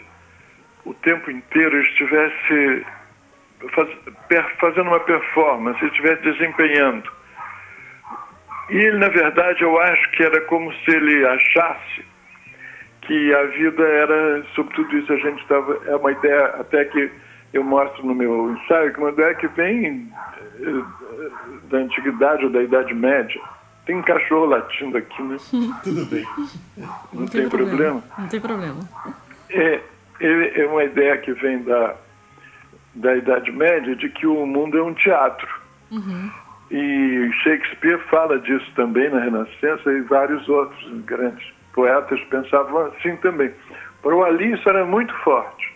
o 0.86 0.94
tempo 0.94 1.30
inteiro 1.30 1.82
estivesse 1.82 2.86
faz, 3.74 3.90
fazendo 4.60 4.88
uma 4.88 5.00
performance, 5.00 5.84
estivesse 5.86 6.22
desempenhando. 6.24 7.10
E 8.70 8.76
ele, 8.76 8.98
na 8.98 9.10
verdade, 9.10 9.62
eu 9.62 9.80
acho 9.80 10.12
que 10.12 10.24
era 10.24 10.42
como 10.42 10.74
se 10.74 10.92
ele 10.92 11.26
achasse 11.26 12.06
que 13.02 13.34
a 13.34 13.44
vida 13.46 13.84
era, 13.84 14.44
sobre 14.54 14.76
tudo 14.76 14.98
isso, 14.98 15.12
a 15.14 15.18
gente 15.18 15.42
estava. 15.42 15.80
É 15.86 15.96
uma 15.96 16.12
ideia 16.12 16.46
até 16.60 16.84
que 16.86 17.10
eu 17.54 17.64
mostro 17.64 18.06
no 18.06 18.14
meu 18.14 18.52
ensaio, 18.52 18.92
que 18.94 19.00
uma 19.00 19.12
ideia 19.12 19.34
que 19.36 19.48
vem 19.48 20.12
eh, 20.60 20.84
da 21.70 21.78
antiguidade 21.78 22.44
ou 22.44 22.52
da 22.52 22.62
Idade 22.62 22.94
Média. 22.94 23.42
Tem 23.86 23.96
um 23.96 24.02
cachorro 24.02 24.48
latindo 24.48 24.98
aqui, 24.98 25.24
né? 25.24 25.38
Tudo 25.82 26.06
bem. 26.08 26.28
Não, 26.76 26.88
Não 27.14 27.26
tem, 27.26 27.42
tem 27.42 27.50
problema. 27.50 28.02
problema. 28.02 28.04
Não 28.18 28.28
tem 28.28 28.42
problema. 28.42 28.80
É, 29.50 29.80
é 30.20 30.66
uma 30.66 30.84
ideia 30.84 31.18
que 31.20 31.32
vem 31.32 31.64
da, 31.64 31.96
da 32.96 33.16
Idade 33.16 33.52
Média 33.52 33.96
de 33.96 34.10
que 34.10 34.26
o 34.26 34.46
mundo 34.46 34.78
é 34.78 34.84
um 34.84 34.94
teatro. 34.94 35.48
Uhum. 35.92 36.32
E 36.70 37.32
Shakespeare 37.44 38.00
fala 38.10 38.40
disso 38.40 38.70
também 38.76 39.10
na 39.10 39.20
Renascença 39.20 39.92
e 39.92 40.02
vários 40.02 40.48
outros 40.50 41.02
grandes 41.06 41.54
poetas 41.74 42.20
pensavam 42.26 42.88
assim 42.88 43.16
também. 43.18 43.52
Para 44.02 44.16
o 44.16 44.24
Ali 44.24 44.54
isso 44.54 44.68
era 44.68 44.86
muito 44.86 45.14
forte. 45.20 45.74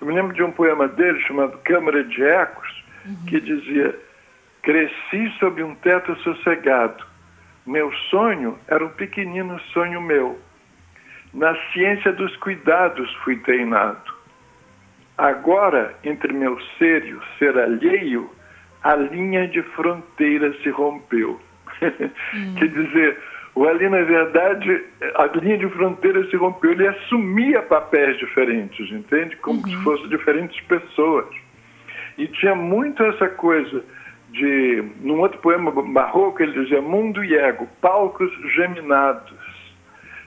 Eu 0.00 0.06
me 0.06 0.14
lembro 0.14 0.34
de 0.34 0.42
um 0.42 0.50
poema 0.50 0.88
dele 0.88 1.20
chamado 1.20 1.56
Câmara 1.64 2.04
de 2.04 2.22
Ecos, 2.22 2.84
uhum. 3.06 3.26
que 3.26 3.40
dizia: 3.40 3.98
Cresci 4.62 5.32
sob 5.38 5.62
um 5.62 5.74
teto 5.76 6.14
sossegado. 6.16 7.04
Meu 7.66 7.92
sonho 8.10 8.58
era 8.68 8.84
um 8.84 8.90
pequenino 8.90 9.58
sonho 9.72 10.00
meu. 10.00 10.38
Na 11.32 11.54
ciência 11.72 12.12
dos 12.12 12.36
cuidados 12.36 13.12
fui 13.24 13.36
treinado. 13.36 14.15
Agora, 15.18 15.94
entre 16.04 16.32
meu 16.32 16.58
ser 16.78 17.06
e 17.06 17.14
o 17.14 17.22
ser 17.38 17.58
alheio, 17.58 18.30
a 18.82 18.94
linha 18.94 19.48
de 19.48 19.62
fronteira 19.62 20.52
se 20.62 20.68
rompeu. 20.70 21.40
Hum. 21.82 22.54
Quer 22.58 22.68
dizer, 22.68 23.18
o 23.54 23.66
Ali, 23.66 23.88
na 23.88 24.02
verdade, 24.02 24.84
a 25.14 25.26
linha 25.38 25.56
de 25.56 25.68
fronteira 25.70 26.22
se 26.28 26.36
rompeu, 26.36 26.72
ele 26.72 26.86
assumia 26.86 27.62
papéis 27.62 28.18
diferentes, 28.18 28.90
entende? 28.92 29.34
Como 29.36 29.60
uhum. 29.60 29.66
se 29.66 29.76
fossem 29.82 30.08
diferentes 30.08 30.60
pessoas. 30.66 31.26
E 32.18 32.26
tinha 32.28 32.54
muito 32.54 33.02
essa 33.02 33.28
coisa 33.28 33.82
de, 34.30 34.84
num 35.00 35.20
outro 35.20 35.38
poema 35.38 35.70
barroco, 35.70 36.42
ele 36.42 36.52
dizia: 36.52 36.82
mundo 36.82 37.24
e 37.24 37.34
ego, 37.34 37.66
palcos 37.80 38.30
geminados. 38.54 39.34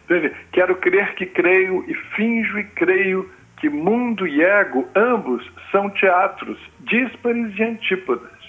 Entende? 0.06 0.34
Quero 0.52 0.76
crer 0.78 1.14
que 1.14 1.28
creio 1.28 1.86
e 1.88 1.94
finjo 2.16 2.58
e 2.58 2.64
creio 2.64 3.30
que 3.60 3.70
mundo 3.70 4.28
e 4.28 4.42
ego, 4.42 4.88
ambos, 4.96 5.46
são 5.72 5.90
teatros 5.90 6.58
díspares 6.80 7.58
e 7.58 7.64
antípodas 7.64 8.40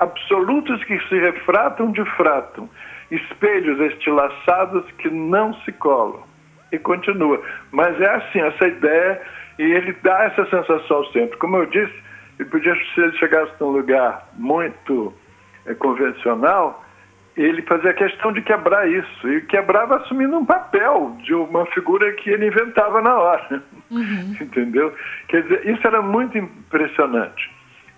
absolutos 0.00 0.82
que 0.84 0.98
se 1.08 1.18
refratam 1.18 1.92
difratam, 1.92 2.68
espelhos 3.10 3.78
estilaçados 3.92 4.90
que 4.92 5.10
não 5.10 5.54
se 5.62 5.72
colam. 5.72 6.22
E 6.72 6.78
continua. 6.78 7.40
Mas 7.70 8.00
é 8.00 8.10
assim, 8.14 8.40
essa 8.40 8.66
ideia, 8.66 9.20
e 9.58 9.62
ele 9.62 9.94
dá 10.02 10.24
essa 10.24 10.48
sensação 10.48 11.04
sempre. 11.06 11.36
Como 11.36 11.56
eu 11.58 11.66
disse, 11.66 11.92
ele 12.38 12.48
podia, 12.48 12.74
se 12.94 13.00
ele 13.00 13.16
chegasse 13.18 13.52
num 13.60 13.70
lugar 13.70 14.26
muito 14.34 15.12
é, 15.66 15.74
convencional, 15.74 16.82
ele 17.36 17.62
fazia 17.62 17.92
questão 17.94 18.32
de 18.32 18.42
quebrar 18.42 18.88
isso. 18.88 19.28
E 19.28 19.40
quebrava 19.42 19.96
assumindo 19.96 20.36
um 20.36 20.44
papel 20.44 21.16
de 21.22 21.34
uma 21.34 21.66
figura 21.66 22.12
que 22.14 22.30
ele 22.30 22.48
inventava 22.48 23.00
na 23.00 23.18
hora. 23.18 23.62
Uhum. 23.90 24.36
Entendeu? 24.40 24.92
Quer 25.28 25.42
dizer, 25.42 25.68
isso 25.68 25.86
era 25.86 26.02
muito 26.02 26.36
impressionante. 26.36 27.50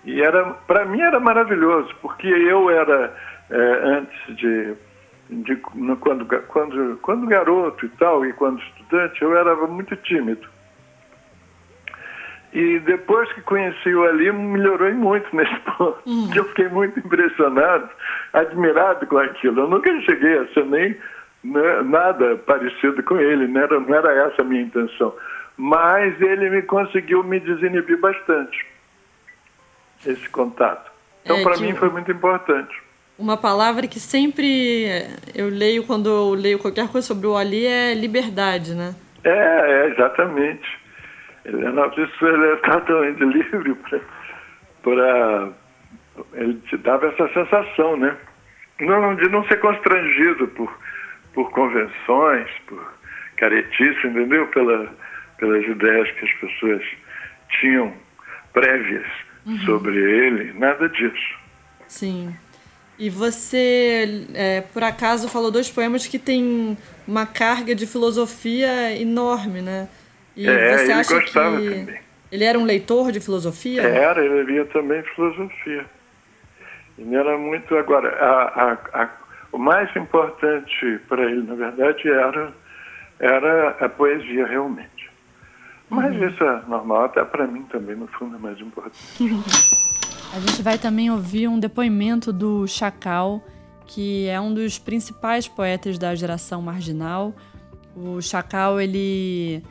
E 0.05 0.21
era, 0.21 0.43
para 0.67 0.85
mim 0.85 1.01
era 1.01 1.19
maravilhoso, 1.19 1.93
porque 2.01 2.27
eu 2.27 2.69
era, 2.69 3.15
é, 3.49 3.79
antes 3.83 4.35
de, 4.35 4.73
de 5.29 5.55
quando, 5.55 6.25
quando, 6.47 6.97
quando 7.01 7.27
garoto 7.27 7.85
e 7.85 7.89
tal, 7.89 8.25
e 8.25 8.33
quando 8.33 8.61
estudante, 8.61 9.21
eu 9.21 9.37
era 9.37 9.55
muito 9.67 9.95
tímido. 9.95 10.52
E 12.53 12.79
depois 12.81 13.31
que 13.33 13.41
conheci 13.41 13.93
o 13.95 14.03
Ali, 14.03 14.31
melhorou 14.31 14.93
muito 14.93 15.35
nesse 15.35 15.55
ponto. 15.65 15.97
Uhum. 16.05 16.29
Eu 16.35 16.45
fiquei 16.49 16.67
muito 16.69 16.99
impressionado, 16.99 17.89
admirado 18.31 19.07
com 19.07 19.17
aquilo. 19.17 19.61
Eu 19.61 19.67
nunca 19.67 19.89
cheguei 20.01 20.37
a 20.37 20.47
ser 20.53 20.65
nem 20.65 20.95
né, 21.43 21.81
nada 21.81 22.37
parecido 22.37 23.01
com 23.03 23.19
ele, 23.19 23.47
não 23.47 23.61
era, 23.61 23.79
não 23.79 23.95
era 23.95 24.27
essa 24.27 24.43
a 24.43 24.45
minha 24.45 24.61
intenção. 24.61 25.13
Mas 25.57 26.19
ele 26.21 26.49
me 26.49 26.61
conseguiu 26.61 27.23
me 27.23 27.39
desinibir 27.39 27.99
bastante 27.99 28.65
esse 30.05 30.29
contato. 30.29 30.91
Então, 31.23 31.37
é 31.37 31.43
para 31.43 31.57
mim, 31.57 31.73
foi 31.73 31.89
muito 31.89 32.11
importante. 32.11 32.81
Uma 33.17 33.37
palavra 33.37 33.87
que 33.87 33.99
sempre 33.99 35.07
eu 35.33 35.49
leio 35.49 35.85
quando 35.85 36.09
eu 36.09 36.33
leio 36.33 36.59
qualquer 36.59 36.87
coisa 36.87 37.07
sobre 37.07 37.25
o 37.25 37.35
Ali 37.35 37.65
é 37.65 37.93
liberdade, 37.93 38.75
né? 38.75 38.93
É, 39.23 39.85
é 39.85 39.87
exatamente. 39.89 40.82
Ele 41.45 41.65
uma 41.67 41.89
pessoa, 41.89 42.31
ele 42.31 42.53
é 42.53 42.55
totalmente 42.57 43.23
livre 43.23 43.75
para. 44.81 45.49
Ele 46.33 46.53
te 46.69 46.77
dava 46.77 47.07
essa 47.07 47.27
sensação, 47.33 47.97
né? 47.97 48.15
Não, 48.79 49.15
de 49.15 49.29
não 49.29 49.45
ser 49.47 49.59
constrangido 49.59 50.47
por, 50.49 50.71
por 51.33 51.51
convenções, 51.51 52.49
por 52.67 52.93
caretice, 53.37 54.07
entendeu? 54.07 54.47
Pela, 54.47 54.93
pelas 55.37 55.65
ideias 55.65 56.11
que 56.11 56.25
as 56.25 56.31
pessoas 56.33 56.83
tinham 57.59 57.93
prévias 58.53 59.05
uhum. 59.45 59.57
sobre 59.59 59.97
ele, 59.97 60.53
nada 60.53 60.87
disso. 60.89 61.39
Sim. 61.87 62.35
E 62.97 63.09
você, 63.09 64.27
é, 64.33 64.61
por 64.61 64.83
acaso, 64.83 65.27
falou 65.27 65.51
dois 65.51 65.69
poemas 65.69 66.05
que 66.05 66.19
têm 66.19 66.77
uma 67.07 67.25
carga 67.25 67.73
de 67.73 67.87
filosofia 67.87 68.95
enorme, 68.99 69.61
né? 69.61 69.89
E 70.35 70.47
é, 70.47 70.77
você 70.77 70.83
ele 70.83 70.93
acha 70.93 71.21
que 71.21 71.33
também. 71.33 71.99
Ele 72.31 72.43
era 72.43 72.57
um 72.57 72.63
leitor 72.63 73.11
de 73.11 73.19
filosofia? 73.19 73.83
Era, 73.83 74.23
ele 74.23 74.43
lia 74.43 74.65
também 74.65 75.03
filosofia. 75.15 75.85
Ele 76.97 77.15
era 77.15 77.37
muito. 77.37 77.75
Agora, 77.75 78.09
a, 78.09 78.43
a, 78.43 79.03
a, 79.03 79.09
o 79.51 79.57
mais 79.57 79.95
importante 79.95 80.99
para 81.07 81.23
ele, 81.23 81.43
na 81.43 81.53
verdade, 81.53 82.09
era, 82.09 82.53
era 83.19 83.69
a 83.79 83.87
poesia, 83.87 84.47
realmente. 84.47 85.11
Mas 85.89 86.15
uhum. 86.15 86.27
isso 86.27 86.43
é 86.43 86.61
normal, 86.67 87.05
até 87.05 87.23
para 87.23 87.45
mim 87.45 87.63
também, 87.71 87.95
no 87.95 88.07
fundo, 88.07 88.35
é 88.35 88.39
mais 88.39 88.59
importante. 88.59 88.97
A 90.35 90.39
gente 90.39 90.63
vai 90.63 90.79
também 90.79 91.11
ouvir 91.11 91.47
um 91.47 91.59
depoimento 91.59 92.33
do 92.33 92.65
Chacal, 92.67 93.39
que 93.85 94.27
é 94.27 94.41
um 94.41 94.51
dos 94.51 94.79
principais 94.79 95.47
poetas 95.47 95.99
da 95.99 96.15
geração 96.15 96.59
marginal. 96.59 97.35
O 97.95 98.19
Chacal, 98.19 98.81
ele 98.81 99.63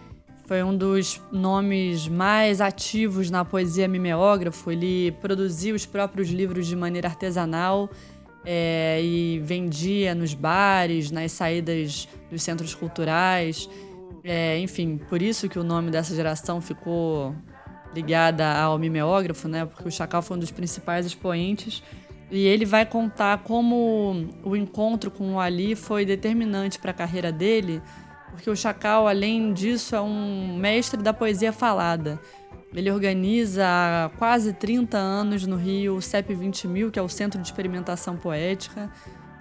foi 0.52 0.62
um 0.62 0.76
dos 0.76 1.18
nomes 1.32 2.06
mais 2.06 2.60
ativos 2.60 3.30
na 3.30 3.42
poesia 3.42 3.88
mimeógrafo. 3.88 4.70
Ele 4.70 5.10
produzia 5.12 5.74
os 5.74 5.86
próprios 5.86 6.28
livros 6.28 6.66
de 6.66 6.76
maneira 6.76 7.08
artesanal 7.08 7.88
é, 8.44 9.00
e 9.02 9.38
vendia 9.42 10.14
nos 10.14 10.34
bares, 10.34 11.10
nas 11.10 11.32
saídas 11.32 12.06
dos 12.30 12.42
centros 12.42 12.74
culturais. 12.74 13.66
É, 14.22 14.58
enfim, 14.58 15.00
por 15.08 15.22
isso 15.22 15.48
que 15.48 15.58
o 15.58 15.64
nome 15.64 15.90
dessa 15.90 16.14
geração 16.14 16.60
ficou 16.60 17.34
ligada 17.94 18.52
ao 18.52 18.78
mimeógrafo, 18.78 19.48
né? 19.48 19.64
Porque 19.64 19.88
o 19.88 19.90
Chacal 19.90 20.20
foi 20.20 20.36
um 20.36 20.40
dos 20.40 20.50
principais 20.50 21.06
expoentes. 21.06 21.82
E 22.30 22.44
ele 22.44 22.66
vai 22.66 22.84
contar 22.84 23.38
como 23.38 24.28
o 24.44 24.54
encontro 24.54 25.10
com 25.10 25.36
o 25.36 25.40
Ali 25.40 25.74
foi 25.74 26.04
determinante 26.04 26.78
para 26.78 26.90
a 26.90 26.94
carreira 26.94 27.32
dele, 27.32 27.80
porque 28.32 28.48
o 28.50 28.56
Chacal, 28.56 29.06
além 29.06 29.52
disso, 29.52 29.94
é 29.94 30.00
um 30.00 30.56
mestre 30.56 31.00
da 31.00 31.12
poesia 31.12 31.52
falada. 31.52 32.18
Ele 32.74 32.90
organiza 32.90 33.64
há 33.66 34.10
quase 34.18 34.54
30 34.54 34.96
anos 34.96 35.46
no 35.46 35.56
Rio 35.56 35.96
o 35.96 36.02
CEP 36.02 36.34
20.000, 36.34 36.90
que 36.90 36.98
é 36.98 37.02
o 37.02 37.08
Centro 37.08 37.40
de 37.40 37.46
Experimentação 37.46 38.16
Poética. 38.16 38.90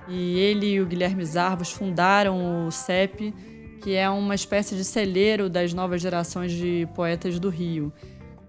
E 0.08 0.38
ele 0.38 0.74
e 0.74 0.82
o 0.82 0.86
Guilherme 0.86 1.24
Zarvos 1.24 1.72
fundaram 1.72 2.68
o 2.68 2.72
CEP, 2.72 3.34
que 3.82 3.96
é 3.96 4.10
uma 4.10 4.36
espécie 4.36 4.76
de 4.76 4.84
celeiro 4.84 5.50
das 5.50 5.74
novas 5.74 6.02
gerações 6.02 6.52
de 6.52 6.88
poetas 6.94 7.40
do 7.40 7.50
Rio. 7.50 7.94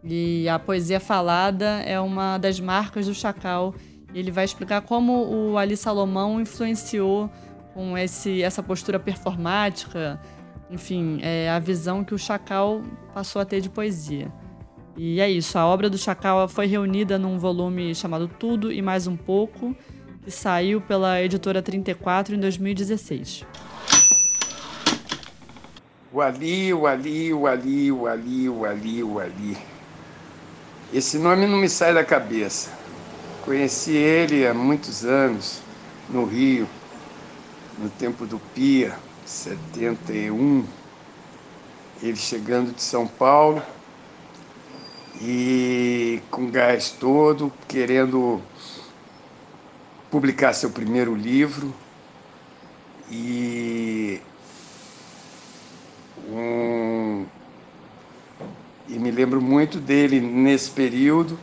E 0.03 0.49
a 0.49 0.59
poesia 0.59 0.99
falada 0.99 1.81
é 1.87 2.01
uma 2.01 2.37
das 2.37 2.59
marcas 2.59 3.07
do 3.07 3.15
Chacal. 3.15 3.73
Ele 4.13 4.33
vai 4.33 4.45
explicar 4.45 4.83
como 4.83 5.53
o 5.53 5.57
Ali 5.57 5.77
Salomão 5.77 6.41
influenciou 6.41 7.31
com 7.73 7.97
esse, 7.97 8.43
essa 8.43 8.63
postura 8.63 8.99
performática, 8.99 10.21
enfim, 10.73 11.19
é 11.21 11.51
a 11.51 11.59
visão 11.59 12.03
que 12.03 12.15
o 12.15 12.19
Chacal 12.19 12.83
passou 13.13 13.43
a 13.43 13.45
ter 13.45 13.61
de 13.61 13.69
poesia. 13.69 14.33
E 14.97 15.21
é 15.21 15.31
isso, 15.31 15.59
a 15.59 15.67
obra 15.67 15.91
do 15.91 15.99
Chacal 15.99 16.49
foi 16.49 16.67
reunida 16.67 17.19
num 17.19 17.39
volume 17.39 17.95
chamado 17.95 18.27
Tudo 18.27 18.73
e 18.73 18.81
Mais 18.81 19.07
Um 19.07 19.17
Pouco, 19.17 19.77
que 20.25 20.31
saiu 20.31 20.81
pela 20.81 21.21
editora 21.23 21.63
34 21.63 22.35
em 22.35 22.41
2016. 22.41 23.45
O 26.11 26.21
Ali, 26.21 26.73
o 26.73 26.87
Ali, 26.87 27.33
o 27.33 27.47
Ali, 27.47 27.93
o 27.93 28.07
Ali, 28.07 28.49
o 28.49 28.65
Ali, 28.65 29.03
o 29.03 29.19
Ali. 29.19 29.57
Esse 30.93 31.19
nome 31.19 31.47
não 31.47 31.59
me 31.59 31.69
sai 31.69 31.93
da 31.93 32.05
cabeça. 32.05 32.71
Conheci 33.45 33.93
ele 33.93 34.47
há 34.47 34.55
muitos 34.55 35.05
anos, 35.05 35.61
no 36.09 36.25
Rio, 36.25 36.69
no 37.79 37.89
tempo 37.91 38.27
do 38.27 38.39
Pia, 38.55 38.95
71. 39.25 40.65
Ele 42.03 42.17
chegando 42.17 42.75
de 42.75 42.83
São 42.83 43.07
Paulo 43.07 43.63
e 45.21 46.21
com 46.31 46.51
gás 46.51 46.91
todo, 46.91 47.53
querendo 47.69 48.41
publicar 50.11 50.53
seu 50.53 50.71
primeiro 50.71 51.15
livro. 51.15 51.73
E 53.11 54.21
um, 56.29 57.27
e 58.89 58.99
me 58.99 59.11
lembro 59.11 59.41
muito 59.41 59.79
dele 59.79 60.21
nesse 60.21 60.71
período. 60.71 61.39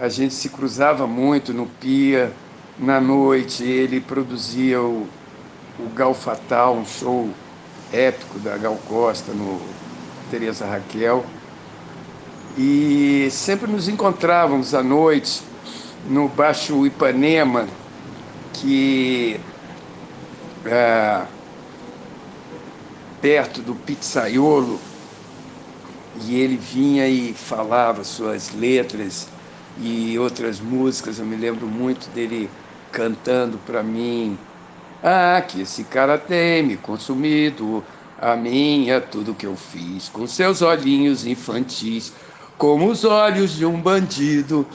A 0.00 0.08
gente 0.08 0.34
se 0.34 0.48
cruzava 0.48 1.06
muito 1.06 1.52
no 1.52 1.66
Pia. 1.66 2.32
Na 2.78 3.00
noite 3.00 3.62
ele 3.62 4.00
produzia 4.00 4.82
o, 4.82 5.06
o 5.78 5.88
Gal 5.94 6.14
Fatal, 6.14 6.74
um 6.74 6.84
show 6.84 7.28
épico 7.92 8.38
da 8.38 8.56
Gal 8.56 8.78
Costa 8.88 9.32
no 9.32 9.60
Teresa 10.30 10.66
Raquel. 10.66 11.24
E 12.56 13.28
sempre 13.30 13.70
nos 13.70 13.88
encontrávamos 13.88 14.74
à 14.74 14.82
noite 14.82 15.42
no 16.08 16.28
Baixo 16.28 16.86
Ipanema, 16.86 17.66
que 18.52 19.40
é, 20.64 21.22
perto 23.20 23.60
do 23.60 23.74
pizzaiolo, 23.74 24.78
e 26.22 26.36
ele 26.38 26.56
vinha 26.56 27.08
e 27.08 27.34
falava 27.34 28.04
suas 28.04 28.52
letras 28.54 29.26
e 29.80 30.16
outras 30.18 30.60
músicas. 30.60 31.18
Eu 31.18 31.26
me 31.26 31.34
lembro 31.34 31.66
muito 31.66 32.08
dele 32.10 32.48
cantando 32.92 33.58
para 33.66 33.82
mim: 33.82 34.38
Ah, 35.06 35.42
que 35.46 35.60
esse 35.60 35.84
cara 35.84 36.16
tem 36.16 36.62
me 36.62 36.78
consumido, 36.78 37.84
a 38.18 38.34
minha, 38.34 39.02
tudo 39.02 39.34
que 39.34 39.44
eu 39.44 39.54
fiz, 39.54 40.08
com 40.08 40.26
seus 40.26 40.62
olhinhos 40.62 41.26
infantis, 41.26 42.14
como 42.56 42.88
os 42.88 43.04
olhos 43.04 43.52
de 43.52 43.66
um 43.66 43.78
bandido. 43.78 44.66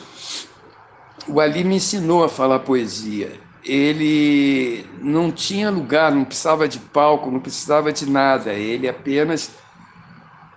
O 1.28 1.40
Ali 1.40 1.64
me 1.64 1.78
ensinou 1.78 2.24
a 2.24 2.30
falar 2.30 2.60
poesia. 2.60 3.40
Ele 3.64 4.86
não 5.02 5.32
tinha 5.32 5.72
lugar, 5.72 6.12
não 6.12 6.24
precisava 6.24 6.68
de 6.68 6.78
palco, 6.78 7.32
não 7.32 7.40
precisava 7.40 7.92
de 7.92 8.08
nada. 8.08 8.54
Ele 8.54 8.88
apenas 8.88 9.56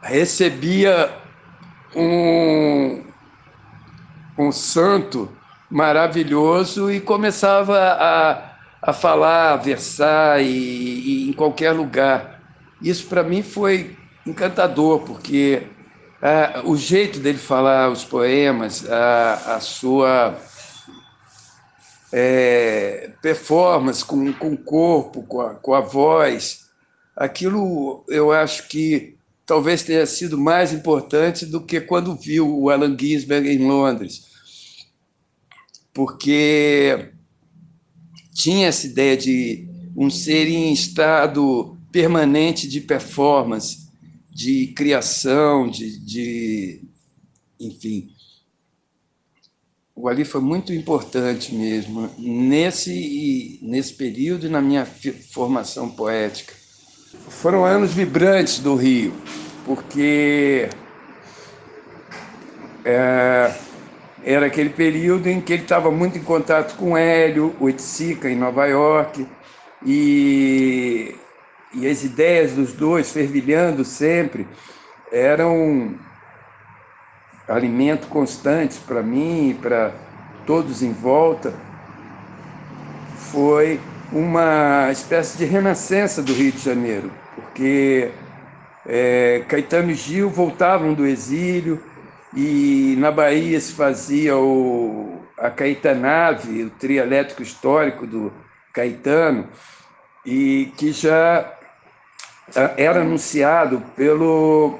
recebia 0.03 1.11
um, 1.97 3.03
um 4.39 4.53
santo 4.53 5.35
maravilhoso 5.71 6.91
e 6.91 7.01
começava 7.01 7.79
a, 7.79 8.52
a 8.83 8.93
falar, 8.93 9.53
a 9.53 9.57
versar 9.57 10.43
e, 10.43 10.47
e 10.47 11.31
em 11.31 11.33
qualquer 11.33 11.71
lugar. 11.71 12.43
Isso 12.83 13.07
para 13.07 13.23
mim 13.23 13.43
foi 13.43 13.97
encantador, 14.27 15.01
porque 15.03 15.69
ah, 16.21 16.63
o 16.65 16.77
jeito 16.77 17.21
dele 17.21 17.39
falar 17.39 17.91
os 17.91 18.05
poemas, 18.05 18.91
a, 18.91 19.57
a 19.57 19.61
sua 19.61 20.37
é, 22.13 23.13
performance 23.23 24.05
com, 24.05 24.33
com 24.33 24.53
o 24.53 24.59
corpo, 24.59 25.23
com 25.23 25.41
a, 25.41 25.55
com 25.55 25.75
a 25.75 25.81
voz, 25.81 26.69
aquilo 27.17 28.05
eu 28.09 28.33
acho 28.33 28.69
que 28.69 29.17
talvez 29.47 29.85
tenha 29.85 30.07
sido 30.07 30.37
mais 30.37 30.73
importante 30.73 31.47
do 31.47 31.61
que 31.61 31.81
quando 31.81 32.17
viu 32.17 32.59
o 32.59 32.69
Alan 32.69 32.97
Ginsberg 32.99 33.49
em 33.49 33.67
Londres, 33.67 34.27
porque 35.95 37.12
tinha 38.33 38.67
essa 38.67 38.87
ideia 38.87 39.17
de 39.17 39.69
um 39.97 40.09
ser 40.11 40.49
em 40.49 40.73
estado 40.73 41.77
permanente 41.91 42.67
de 42.67 42.81
performance, 42.81 43.89
de 44.31 44.69
criação, 44.69 45.69
de, 45.69 45.99
de 46.01 46.81
enfim. 47.61 48.11
O 49.95 50.09
Ali 50.09 50.25
foi 50.25 50.41
muito 50.41 50.73
importante 50.73 51.55
mesmo 51.55 52.11
nesse 52.19 53.59
nesse 53.63 53.93
período 53.93 54.47
e 54.47 54.49
na 54.49 54.61
minha 54.61 54.87
formação 54.87 55.91
poética. 55.91 56.55
Foram 57.29 57.65
anos 57.65 57.93
vibrantes 57.93 58.59
do 58.59 58.75
Rio, 58.75 59.13
porque 59.67 60.71
é, 62.85 63.55
era 64.25 64.47
aquele 64.47 64.71
período 64.71 65.27
em 65.29 65.41
que 65.41 65.53
ele 65.53 65.63
estava 65.63 65.91
muito 65.91 66.17
em 66.19 66.23
contato 66.23 66.77
com 66.77 66.97
Hélio, 66.97 67.55
Oiticica, 67.61 68.31
em 68.31 68.37
Nova 68.37 68.67
York, 68.67 69.27
e, 69.85 71.15
e 71.75 71.89
as 71.89 72.05
ideias 72.05 72.53
dos 72.53 72.73
dois 72.73 73.11
fervilhando 73.11 73.85
sempre 73.85 74.47
eram 75.11 75.97
alimento 77.49 78.07
constante 78.07 78.79
para 78.87 79.03
mim 79.03 79.51
e 79.51 79.55
para 79.55 79.93
todos 80.47 80.83
em 80.83 80.93
volta. 80.93 81.53
Foi 83.17 83.81
uma 84.13 84.89
espécie 84.93 85.37
de 85.37 85.45
renascença 85.45 86.23
do 86.23 86.33
Rio 86.33 86.53
de 86.53 86.59
Janeiro, 86.59 87.11
porque 87.35 88.11
é, 88.87 89.45
Caetano 89.49 89.91
e 89.91 89.95
Gil 89.95 90.31
voltavam 90.31 90.95
do 90.95 91.07
exílio 91.07 91.83
e 92.35 92.97
na 92.99 93.11
Bahia 93.11 93.61
se 93.61 93.73
fazia 93.73 94.37
o, 94.37 95.21
a 95.37 95.51
Caetanave, 95.51 96.65
o 96.65 96.71
trio 96.71 97.03
elétrico 97.03 97.43
histórico 97.43 98.07
do 98.07 98.33
Caetano, 98.73 99.49
e 100.25 100.73
que 100.77 100.93
já 100.93 101.53
era 102.77 103.01
anunciado 103.01 103.83
pelo 103.97 104.79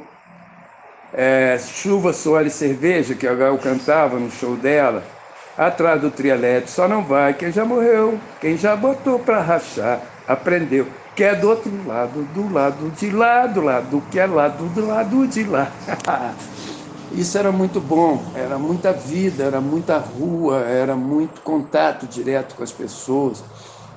é, 1.13 1.59
Chuva, 1.59 2.13
Suor 2.13 2.47
e 2.47 2.51
Cerveja, 2.51 3.15
que 3.15 3.27
a 3.27 3.35
Gal 3.35 3.59
cantava 3.59 4.19
no 4.19 4.31
show 4.31 4.57
dela, 4.57 5.03
atrás 5.57 6.01
do 6.01 6.11
trialete, 6.11 6.71
só 6.71 6.89
não 6.89 7.05
vai 7.05 7.35
quem 7.35 7.53
já 7.53 7.65
morreu, 7.65 8.19
quem 8.41 8.57
já 8.57 8.75
botou 8.75 9.19
para 9.19 9.41
rachar, 9.41 10.01
aprendeu, 10.27 10.87
que 11.15 11.25
é 11.25 11.35
do 11.35 11.51
outro 11.51 11.71
lado, 11.87 12.23
do 12.33 12.53
lado 12.53 12.91
de 12.91 13.11
lá, 13.11 13.47
do 13.47 13.61
lado 13.61 14.03
que 14.11 14.19
é 14.19 14.27
lado 14.27 14.65
do 14.69 14.87
lado 14.87 15.27
de 15.27 15.45
lá. 15.45 15.71
Isso 17.15 17.37
era 17.37 17.53
muito 17.53 17.81
bom, 17.81 18.33
era 18.35 18.59
muita 18.59 18.93
vida, 18.93 19.45
era 19.45 19.61
muita 19.61 19.99
rua, 19.99 20.61
era 20.61 20.97
muito 20.97 21.43
contato 21.43 22.07
direto 22.07 22.55
com 22.55 22.63
as 22.63 22.73
pessoas, 22.73 23.45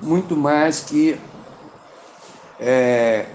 muito 0.02 0.36
mais 0.36 0.80
que 0.80 1.18
é, 2.58 3.26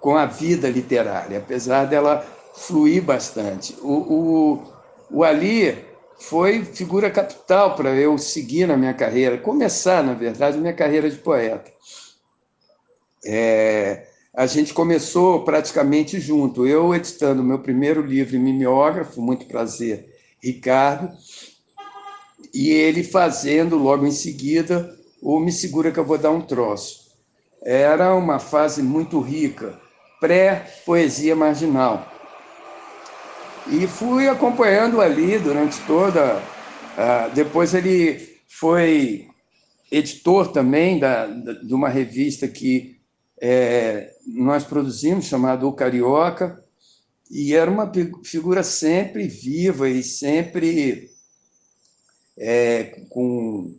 com 0.00 0.16
a 0.16 0.26
vida 0.26 0.68
literária, 0.68 1.38
apesar 1.38 1.86
dela 1.86 2.24
fluir 2.54 3.02
bastante. 3.02 3.76
O, 3.82 3.92
o, 3.92 4.62
o 5.10 5.24
Ali 5.24 5.84
foi 6.20 6.64
figura 6.64 7.10
capital 7.10 7.74
para 7.74 7.94
eu 7.94 8.16
seguir 8.16 8.66
na 8.66 8.76
minha 8.76 8.94
carreira, 8.94 9.38
começar, 9.38 10.02
na 10.02 10.14
verdade, 10.14 10.58
minha 10.58 10.72
carreira 10.72 11.10
de 11.10 11.16
poeta. 11.18 11.70
É, 13.24 14.06
a 14.36 14.46
gente 14.46 14.74
começou 14.74 15.44
praticamente 15.44 16.20
junto, 16.20 16.66
eu 16.66 16.94
editando 16.94 17.42
meu 17.42 17.58
primeiro 17.58 18.02
livro 18.02 18.38
mimeógrafo, 18.38 19.22
muito 19.22 19.46
prazer, 19.46 20.14
Ricardo, 20.42 21.10
e 22.52 22.68
ele 22.68 23.02
fazendo 23.02 23.78
logo 23.78 24.06
em 24.06 24.12
seguida 24.12 24.94
o 25.22 25.40
Me 25.40 25.50
Segura 25.50 25.90
que 25.90 25.98
eu 25.98 26.04
vou 26.04 26.18
dar 26.18 26.30
um 26.30 26.42
troço. 26.42 27.06
Era 27.62 28.14
uma 28.14 28.38
fase 28.38 28.82
muito 28.82 29.20
rica, 29.20 29.80
pré-poesia 30.20 31.34
marginal. 31.34 32.06
E 33.68 33.86
fui 33.86 34.28
acompanhando 34.28 35.00
ali 35.00 35.38
durante 35.38 35.80
toda. 35.86 36.36
Uh, 36.36 37.34
depois 37.34 37.72
ele 37.72 38.38
foi 38.46 39.28
editor 39.90 40.48
também 40.48 40.98
da, 40.98 41.26
da, 41.26 41.52
de 41.54 41.74
uma 41.74 41.88
revista 41.88 42.46
que 42.46 42.95
é, 43.40 44.14
nós 44.26 44.64
produzimos, 44.64 45.26
chamada 45.26 45.66
O 45.66 45.72
Carioca, 45.72 46.62
e 47.30 47.54
era 47.54 47.70
uma 47.70 47.90
figura 48.24 48.62
sempre 48.62 49.26
viva 49.26 49.88
e 49.88 50.02
sempre 50.02 51.10
é, 52.38 53.04
com 53.08 53.74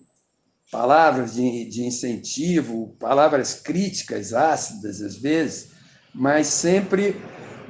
palavras 0.72 1.36
de, 1.36 1.66
de 1.66 1.86
incentivo, 1.86 2.96
palavras 3.00 3.54
críticas, 3.54 4.34
ácidas 4.34 5.02
às 5.02 5.16
vezes, 5.16 5.70
mas 6.14 6.48
sempre 6.48 7.16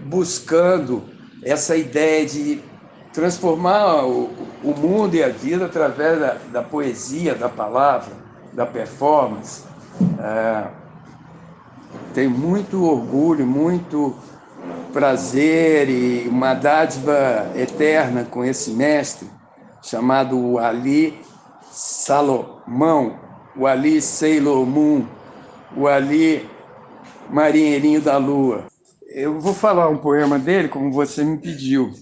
buscando 0.06 1.08
essa 1.44 1.76
ideia 1.76 2.26
de 2.26 2.62
transformar 3.14 4.06
o, 4.06 4.32
o 4.64 4.76
mundo 4.76 5.16
e 5.16 5.24
a 5.24 5.30
vida 5.30 5.66
através 5.66 6.20
da, 6.20 6.34
da, 6.52 6.64
poesia, 6.64 7.36
da 7.36 7.50
palavra, 7.50 8.14
da 8.54 8.66
performance. 8.66 9.64
É, 10.20 10.77
tenho 12.14 12.32
muito 12.32 12.84
orgulho, 12.84 13.46
muito 13.46 14.16
prazer 14.92 15.90
e 15.90 16.28
uma 16.28 16.54
dádiva 16.54 17.52
eterna 17.56 18.26
com 18.26 18.44
esse 18.44 18.72
mestre 18.72 19.30
chamado 19.82 20.58
Ali 20.58 21.20
Salomão, 21.72 23.20
o 23.56 23.68
Ali 23.68 24.02
Sailor 24.02 24.66
Moon, 24.66 25.06
o 25.76 25.88
Ali 25.88 26.50
Marinheirinho 27.30 28.02
da 28.02 28.18
Lua. 28.18 28.68
Eu 29.08 29.40
vou 29.40 29.54
falar 29.54 29.90
um 29.90 29.98
poema 29.98 30.40
dele, 30.40 30.68
como 30.68 30.92
você 30.92 31.24
me 31.24 31.38
pediu. 31.38 31.94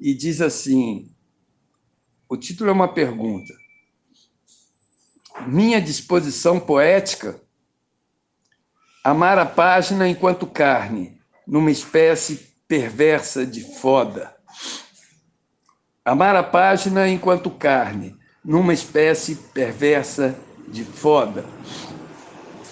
E 0.00 0.14
diz 0.14 0.40
assim: 0.40 1.10
o 2.28 2.36
título 2.36 2.70
é 2.70 2.72
uma 2.72 2.88
pergunta. 2.88 3.52
Minha 5.46 5.80
disposição 5.80 6.58
poética 6.58 7.40
amar 9.02 9.38
a 9.38 9.46
página 9.46 10.08
enquanto 10.08 10.46
carne, 10.46 11.20
numa 11.46 11.70
espécie 11.70 12.54
perversa 12.68 13.44
de 13.44 13.60
foda. 13.60 14.34
Amar 16.04 16.36
a 16.36 16.42
página 16.42 17.08
enquanto 17.08 17.50
carne, 17.50 18.16
numa 18.44 18.72
espécie 18.72 19.34
perversa 19.34 20.36
de 20.68 20.84
foda. 20.84 21.44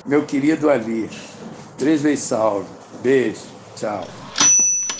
Meu 0.06 0.24
querido 0.24 0.70
Ali, 0.70 1.10
três 1.76 2.02
vezes 2.02 2.24
salve. 2.24 2.68
Beijo, 3.02 3.46
tchau. 3.76 4.19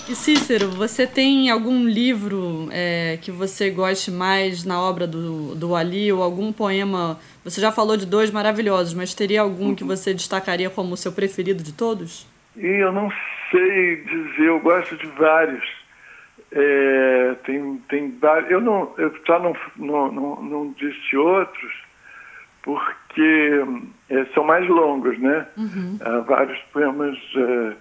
E 0.09 0.15
Cícero, 0.15 0.69
você 0.69 1.05
tem 1.05 1.49
algum 1.49 1.85
livro 1.85 2.67
é, 2.71 3.17
que 3.21 3.31
você 3.31 3.69
goste 3.69 4.11
mais 4.11 4.65
na 4.65 4.81
obra 4.81 5.05
do, 5.07 5.55
do 5.55 5.75
Ali 5.75 6.11
ou 6.11 6.23
algum 6.23 6.51
poema? 6.51 7.19
Você 7.43 7.61
já 7.61 7.71
falou 7.71 7.95
de 7.95 8.05
dois 8.05 8.31
maravilhosos, 8.31 8.93
mas 8.93 9.13
teria 9.13 9.41
algum 9.41 9.75
que 9.75 9.83
você 9.83 10.13
destacaria 10.13 10.69
como 10.69 10.93
o 10.93 10.97
seu 10.97 11.11
preferido 11.11 11.63
de 11.63 11.73
todos? 11.73 12.27
Eu 12.57 12.91
não 12.91 13.09
sei 13.51 13.97
dizer, 13.97 14.47
eu 14.47 14.59
gosto 14.59 14.97
de 14.97 15.07
vários. 15.07 15.63
É, 16.51 17.35
tem, 17.45 17.77
tem 17.87 18.17
vários. 18.19 18.51
Eu, 18.51 18.59
não, 18.59 18.93
eu 18.97 19.13
já 19.25 19.39
não, 19.39 19.55
não, 19.77 20.11
não, 20.11 20.41
não 20.41 20.71
disse 20.73 21.15
outros, 21.15 21.73
porque 22.63 23.63
é, 24.09 24.25
são 24.33 24.43
mais 24.43 24.67
longos, 24.67 25.17
né? 25.19 25.47
Uhum. 25.55 25.97
Há 26.01 26.19
vários 26.19 26.59
poemas 26.73 27.17
é, 27.37 27.73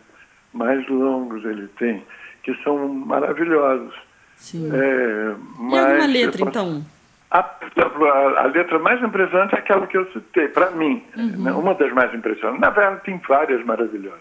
mais 0.52 0.86
longos 0.88 1.44
ele 1.44 1.68
tem, 1.78 2.04
que 2.42 2.54
são 2.62 2.88
maravilhosos. 2.88 3.94
Sim. 4.36 4.70
É, 4.72 5.34
e 5.72 5.78
alguma 5.78 6.06
letra, 6.06 6.42
então? 6.42 6.84
A, 7.30 7.38
a, 7.40 8.42
a, 8.42 8.46
letra 8.46 8.78
mais 8.78 9.00
impressionante 9.02 9.54
é 9.54 9.58
aquela 9.58 9.86
que 9.86 9.96
eu 9.96 10.10
citei, 10.12 10.48
para 10.48 10.70
mim. 10.72 11.04
Uhum. 11.16 11.44
Né? 11.44 11.52
Uma 11.52 11.74
das 11.74 11.92
mais 11.92 12.12
impressionantes. 12.12 12.60
Na 12.60 12.70
verdade, 12.70 13.04
tem 13.04 13.20
várias 13.28 13.64
maravilhosas. 13.64 14.20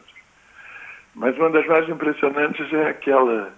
Mas 1.15 1.35
uma 1.37 1.49
das 1.49 1.65
mais 1.65 1.89
impressionantes 1.89 2.71
é 2.71 2.89
aquela 2.89 3.51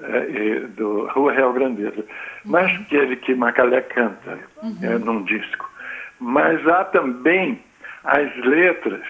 é, 0.00 0.16
é 0.18 0.60
do 0.60 1.06
Rua 1.08 1.32
Real 1.32 1.52
Grandeza. 1.52 1.98
Uhum. 1.98 2.52
Mais 2.52 2.80
aquele 2.80 3.16
que 3.16 3.34
Macalé 3.34 3.80
canta 3.80 4.38
uhum. 4.62 4.78
é, 4.82 4.98
num 4.98 5.24
disco. 5.24 5.68
Mas 6.20 6.66
há 6.68 6.84
também 6.84 7.60
as 8.04 8.34
letras 8.44 9.06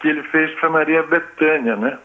que 0.00 0.08
ele 0.08 0.22
fez 0.24 0.52
para 0.58 0.70
Maria 0.70 1.02
Bethânia, 1.04 1.76
né? 1.76 1.98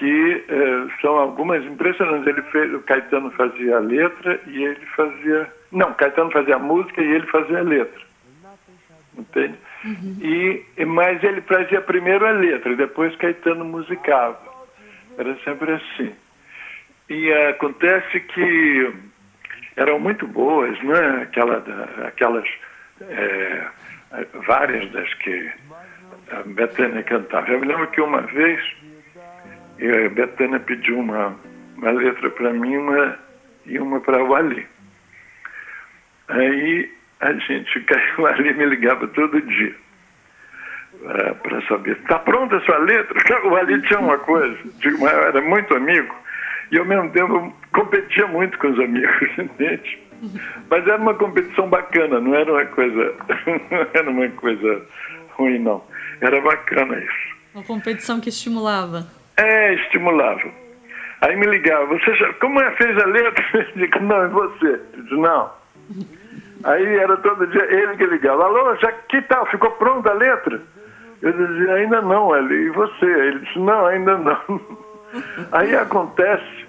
Que 0.00 0.44
eh, 0.48 0.86
são 1.02 1.18
algumas 1.18 1.62
impressionantes. 1.62 2.26
Ele 2.26 2.40
fez, 2.50 2.72
o 2.72 2.80
Caetano 2.80 3.30
fazia 3.32 3.76
a 3.76 3.80
letra 3.80 4.40
e 4.46 4.64
ele 4.64 4.86
fazia. 4.96 5.52
Não, 5.70 5.92
Caetano 5.92 6.30
fazia 6.30 6.56
a 6.56 6.58
música 6.58 7.02
e 7.02 7.06
ele 7.06 7.26
fazia 7.26 7.58
a 7.58 7.62
letra. 7.62 8.00
Entende? 9.16 9.58
Uhum. 9.84 10.16
E, 10.22 10.84
mas 10.86 11.22
ele 11.22 11.42
fazia 11.42 11.82
primeiro 11.82 12.26
a 12.26 12.30
letra, 12.30 12.72
e 12.72 12.76
depois 12.76 13.14
Caetano 13.16 13.62
musicava. 13.62 14.40
Era 15.18 15.36
sempre 15.44 15.72
assim. 15.72 16.14
E 17.10 17.30
acontece 17.50 18.20
que 18.20 18.94
eram 19.76 20.00
muito 20.00 20.26
boas, 20.26 20.82
né? 20.82 21.22
Aquela, 21.24 21.62
aquelas 22.06 22.48
é, 23.02 23.66
várias 24.46 24.90
das 24.92 25.12
que 25.14 25.50
a 26.30 26.42
Betânia 26.46 27.02
cantava. 27.02 27.50
Eu 27.50 27.60
me 27.60 27.66
lembro 27.66 27.86
que 27.88 28.00
uma 28.00 28.22
vez 28.22 28.60
e 29.80 30.06
a 30.06 30.08
Betânia 30.10 30.60
pediu 30.60 30.98
uma, 30.98 31.34
uma 31.76 31.90
letra 31.90 32.30
para 32.30 32.52
mim 32.52 32.76
uma, 32.76 33.18
e 33.66 33.78
uma 33.78 34.00
para 34.00 34.22
o 34.22 34.34
Ali. 34.34 34.66
Aí 36.28 36.92
a 37.20 37.32
gente 37.32 37.80
caiu 37.84 38.26
ali 38.26 38.52
me 38.54 38.66
ligava 38.66 39.06
todo 39.08 39.40
dia 39.40 39.74
para 41.42 41.66
saber. 41.66 41.96
Está 41.96 42.18
pronta 42.18 42.56
a 42.56 42.60
sua 42.60 42.78
letra? 42.78 43.18
O 43.48 43.56
Ali 43.56 43.80
tinha 43.82 43.98
uma 43.98 44.18
coisa, 44.18 44.56
era 45.26 45.40
muito 45.40 45.74
amigo, 45.74 46.14
e 46.70 46.78
ao 46.78 46.84
mesmo 46.84 47.10
tempo 47.10 47.54
competia 47.72 48.26
muito 48.26 48.58
com 48.58 48.68
os 48.68 48.78
amigos, 48.78 49.28
entende? 49.38 49.98
Mas 50.68 50.86
era 50.86 50.98
uma 50.98 51.14
competição 51.14 51.68
bacana, 51.68 52.20
não 52.20 52.34
era 52.34 52.52
uma 52.52 52.66
coisa, 52.66 53.14
não 53.70 53.86
era 53.94 54.10
uma 54.10 54.28
coisa 54.28 54.86
ruim, 55.30 55.58
não. 55.58 55.82
Era 56.20 56.38
bacana 56.42 56.98
isso. 56.98 57.36
Uma 57.54 57.64
competição 57.64 58.20
que 58.20 58.28
estimulava. 58.28 59.06
É, 59.40 59.74
estimulável. 59.74 60.52
Aí 61.22 61.36
me 61.36 61.46
ligava, 61.46 61.86
você 61.86 62.14
já, 62.14 62.32
como 62.34 62.60
é, 62.60 62.70
fez 62.72 62.96
a 62.98 63.06
letra? 63.06 63.44
Eu 63.54 63.72
digo, 63.74 64.00
não, 64.00 64.24
e 64.24 64.28
você? 64.28 64.80
Eu 64.94 65.02
disse, 65.02 65.14
não. 65.14 65.50
Aí 66.64 66.96
era 66.98 67.16
todo 67.18 67.46
dia 67.46 67.64
ele 67.72 67.96
que 67.96 68.06
ligava, 68.06 68.44
alô, 68.44 68.74
já 68.76 68.92
que 68.92 69.22
tal, 69.22 69.46
ficou 69.46 69.70
pronta 69.72 70.10
a 70.10 70.14
letra? 70.14 70.60
Eu 71.22 71.32
dizia, 71.32 71.74
ainda 71.74 72.02
não, 72.02 72.36
ele, 72.36 72.66
e 72.66 72.70
você? 72.70 73.06
Ele 73.06 73.38
disse, 73.40 73.58
não, 73.58 73.86
ainda 73.86 74.16
não. 74.18 74.60
Aí 75.52 75.74
acontece 75.74 76.66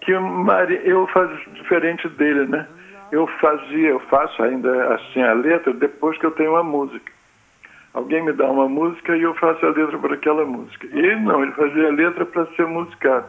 que 0.00 0.12
eu 0.12 1.06
faço 1.12 1.50
diferente 1.54 2.08
dele, 2.10 2.46
né? 2.46 2.66
Eu 3.10 3.26
fazia, 3.40 3.90
eu 3.90 4.00
faço 4.00 4.42
ainda 4.42 4.94
assim 4.94 5.22
a 5.22 5.32
letra 5.32 5.72
depois 5.72 6.18
que 6.18 6.26
eu 6.26 6.30
tenho 6.32 6.52
uma 6.52 6.62
música. 6.62 7.12
Alguém 7.94 8.22
me 8.22 8.32
dá 8.32 8.50
uma 8.50 8.68
música 8.68 9.16
e 9.16 9.22
eu 9.22 9.34
faço 9.34 9.64
a 9.66 9.70
letra 9.70 9.98
para 9.98 10.14
aquela 10.14 10.44
música. 10.44 10.86
E 10.86 11.14
não, 11.16 11.42
ele 11.42 11.52
fazia 11.52 11.88
a 11.88 11.92
letra 11.92 12.24
para 12.24 12.46
ser 12.56 12.66
musicado. 12.66 13.28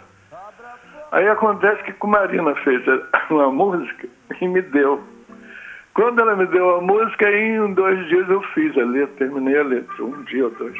Aí 1.12 1.28
acontece 1.28 1.84
que 1.84 1.93
com 1.93 2.08
Marina 2.08 2.56
fez 2.56 2.82
uma 3.30 3.52
música 3.52 4.08
e 4.39 4.47
me 4.47 4.62
deu. 4.62 5.04
Quando 5.93 6.21
ela 6.21 6.36
me 6.36 6.45
deu 6.47 6.78
a 6.78 6.82
música, 6.82 7.30
em 7.30 7.73
dois 7.73 8.08
dias 8.08 8.28
eu 8.30 8.41
fiz 8.54 8.76
a 8.78 8.84
letra, 8.84 9.15
terminei 9.17 9.60
a 9.60 9.63
letra, 9.63 10.04
um 10.04 10.23
dia 10.23 10.45
ou 10.45 10.52
dois. 10.52 10.76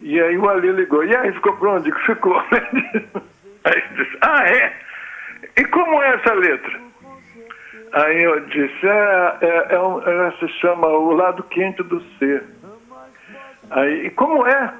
E 0.00 0.20
aí 0.20 0.36
o 0.36 0.48
Ali 0.48 0.72
ligou, 0.72 1.04
e 1.04 1.14
aí 1.14 1.32
ficou 1.32 1.56
pronto? 1.56 1.84
que 1.84 2.00
ficou. 2.06 2.42
aí 2.50 3.82
disse, 3.96 4.18
ah 4.22 4.48
é? 4.48 4.72
E 5.56 5.64
como 5.66 6.02
é 6.02 6.14
essa 6.14 6.34
letra? 6.34 6.80
Aí 7.94 8.22
eu 8.22 8.40
disse, 8.46 8.86
é, 8.86 9.36
é, 9.40 9.66
é 9.70 9.80
um, 9.80 10.02
ela 10.02 10.32
se 10.38 10.48
chama 10.60 10.86
O 10.88 11.12
Lado 11.12 11.42
Quente 11.44 11.82
do 11.82 12.02
Ser. 12.18 12.44
Aí, 13.70 14.06
e 14.06 14.10
como 14.10 14.46
é? 14.46 14.74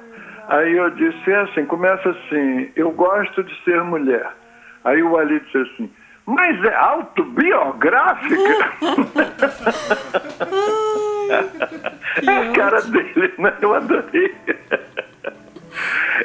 Aí 0.47 0.75
eu 0.75 0.89
disse 0.91 1.31
é 1.31 1.41
assim, 1.41 1.65
começa 1.65 2.09
assim, 2.09 2.71
eu 2.75 2.91
gosto 2.91 3.43
de 3.43 3.63
ser 3.63 3.81
mulher. 3.83 4.31
Aí 4.83 5.01
o 5.01 5.17
Ali 5.17 5.39
disse 5.39 5.57
assim, 5.57 5.91
mas 6.25 6.63
é 6.63 6.75
autobiográfica? 6.75 8.35
é 11.25 12.29
a 12.29 12.51
cara 12.53 12.81
dele, 12.81 13.33
né? 13.37 13.53
Eu 13.61 13.73
adorei. 13.73 14.35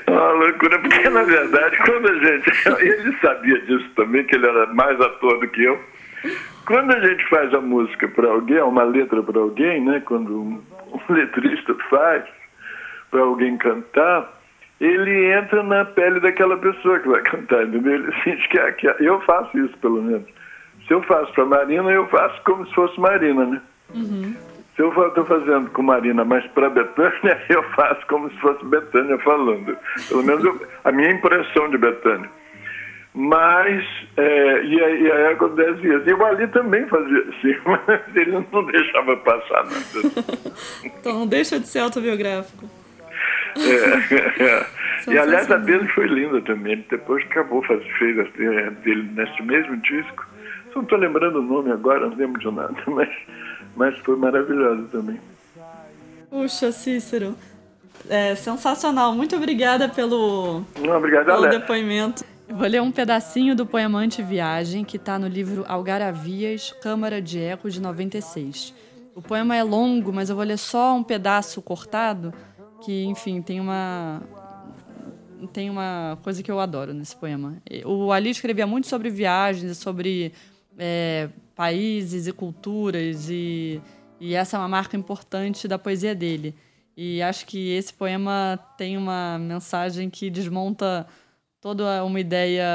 É 0.06 0.10
uma 0.10 0.30
loucura, 0.32 0.78
porque 0.78 1.08
na 1.08 1.22
verdade, 1.22 1.76
quando 1.84 2.08
a 2.08 2.14
gente. 2.14 2.50
Ele 2.80 3.16
sabia 3.20 3.60
disso 3.62 3.90
também, 3.96 4.24
que 4.24 4.34
ele 4.34 4.46
era 4.46 4.66
mais 4.74 5.00
ator 5.00 5.40
do 5.40 5.48
que 5.48 5.64
eu. 5.64 5.80
Quando 6.66 6.92
a 6.92 7.00
gente 7.00 7.26
faz 7.28 7.52
a 7.54 7.60
música 7.60 8.08
para 8.08 8.28
alguém, 8.28 8.60
uma 8.62 8.84
letra 8.84 9.22
para 9.22 9.40
alguém, 9.40 9.84
né? 9.84 10.00
Quando 10.04 10.40
um, 10.40 10.62
um 10.92 11.12
letrista 11.12 11.74
faz 11.88 12.24
para 13.10 13.20
alguém 13.20 13.56
cantar, 13.58 14.40
ele 14.80 15.32
entra 15.32 15.62
na 15.62 15.84
pele 15.84 16.20
daquela 16.20 16.56
pessoa 16.56 16.98
que 17.00 17.08
vai 17.08 17.22
cantar, 17.22 17.64
entendeu? 17.66 17.94
Ele 17.94 18.12
sente 18.24 18.48
que, 18.48 18.58
é, 18.58 18.72
que 18.72 18.88
é, 18.88 18.96
eu 19.00 19.20
faço 19.22 19.58
isso, 19.58 19.76
pelo 19.78 20.02
menos. 20.02 20.26
Se 20.86 20.94
eu 20.94 21.02
faço 21.02 21.32
para 21.34 21.44
Marina, 21.44 21.90
eu 21.90 22.06
faço 22.08 22.40
como 22.44 22.66
se 22.66 22.74
fosse 22.74 22.98
Marina, 22.98 23.44
né? 23.44 23.60
Uhum. 23.94 24.34
Se 24.74 24.82
eu 24.82 25.08
estou 25.08 25.24
fazendo 25.26 25.70
com 25.70 25.82
Marina, 25.82 26.24
mas 26.24 26.46
para 26.52 26.70
Betânia, 26.70 27.42
eu 27.50 27.62
faço 27.74 28.06
como 28.06 28.30
se 28.30 28.36
fosse 28.38 28.64
Betânia 28.64 29.18
falando. 29.18 29.76
Pelo 30.08 30.22
menos 30.22 30.44
eu, 30.44 30.66
a 30.84 30.92
minha 30.92 31.10
impressão 31.10 31.68
de 31.68 31.76
Betânia. 31.76 32.30
Mas, 33.12 33.84
é, 34.16 34.64
e, 34.64 34.80
aí, 34.82 35.02
e 35.02 35.12
aí 35.12 35.32
acontece 35.32 35.80
isso. 35.80 36.08
E 36.08 36.12
o 36.12 36.24
Ali 36.24 36.46
também 36.48 36.86
fazia 36.86 37.18
assim, 37.18 37.56
mas 37.66 38.16
ele 38.16 38.44
não 38.52 38.64
deixava 38.66 39.16
passar 39.16 39.64
nada. 39.64 40.32
então 40.84 41.12
não 41.20 41.26
deixa 41.26 41.58
de 41.58 41.66
ser 41.66 41.80
autobiográfico. 41.80 42.66
É, 43.56 44.44
é. 44.44 44.66
E 45.08 45.16
aliás, 45.16 45.50
a 45.50 45.56
dele 45.56 45.88
foi 45.88 46.06
linda 46.06 46.42
também. 46.42 46.84
Depois 46.90 47.24
acabou 47.24 47.62
fazendo 47.62 47.88
fez 47.98 48.18
a 48.18 48.22
dele 48.82 49.10
nesse 49.14 49.42
mesmo 49.42 49.74
disco. 49.78 50.26
Só 50.68 50.76
não 50.76 50.82
estou 50.82 50.98
lembrando 50.98 51.38
o 51.38 51.42
nome 51.42 51.72
agora, 51.72 52.06
não 52.06 52.14
lembro 52.14 52.38
de 52.38 52.50
nada, 52.50 52.76
mas, 52.86 53.08
mas 53.74 53.98
foi 54.00 54.16
maravilhoso 54.16 54.88
também. 54.88 55.18
Puxa, 56.28 56.70
Cícero. 56.70 57.34
É 58.08 58.34
sensacional. 58.34 59.14
Muito 59.14 59.36
obrigada 59.36 59.88
pelo, 59.88 60.64
não, 60.78 60.96
obrigado, 60.96 61.26
pelo 61.26 61.48
depoimento. 61.48 62.24
Vou 62.52 62.66
ler 62.66 62.82
um 62.82 62.90
pedacinho 62.90 63.54
do 63.54 63.64
Poemante 63.64 64.22
Viagem, 64.22 64.84
que 64.84 64.96
está 64.96 65.16
no 65.20 65.28
livro 65.28 65.64
Algaravias, 65.68 66.72
Câmara 66.82 67.22
de 67.22 67.38
Eco, 67.38 67.70
de 67.70 67.80
96. 67.80 68.74
O 69.14 69.22
poema 69.22 69.54
é 69.54 69.62
longo, 69.62 70.12
mas 70.12 70.30
eu 70.30 70.34
vou 70.34 70.44
ler 70.44 70.58
só 70.58 70.96
um 70.96 71.02
pedaço 71.04 71.62
cortado, 71.62 72.34
que, 72.84 73.04
enfim, 73.04 73.40
tem 73.40 73.60
uma, 73.60 74.20
tem 75.52 75.70
uma 75.70 76.18
coisa 76.24 76.42
que 76.42 76.50
eu 76.50 76.58
adoro 76.58 76.92
nesse 76.92 77.14
poema. 77.14 77.62
O 77.84 78.10
Ali 78.10 78.30
escrevia 78.30 78.66
muito 78.66 78.88
sobre 78.88 79.10
viagens, 79.10 79.78
sobre 79.78 80.32
é, 80.76 81.28
países 81.54 82.26
e 82.26 82.32
culturas, 82.32 83.28
e, 83.30 83.80
e 84.18 84.34
essa 84.34 84.56
é 84.56 84.58
uma 84.58 84.68
marca 84.68 84.96
importante 84.96 85.68
da 85.68 85.78
poesia 85.78 86.16
dele. 86.16 86.56
E 86.96 87.22
acho 87.22 87.46
que 87.46 87.70
esse 87.70 87.94
poema 87.94 88.58
tem 88.76 88.96
uma 88.96 89.38
mensagem 89.38 90.10
que 90.10 90.28
desmonta 90.28 91.06
toda 91.60 92.04
uma 92.04 92.18
ideia 92.18 92.66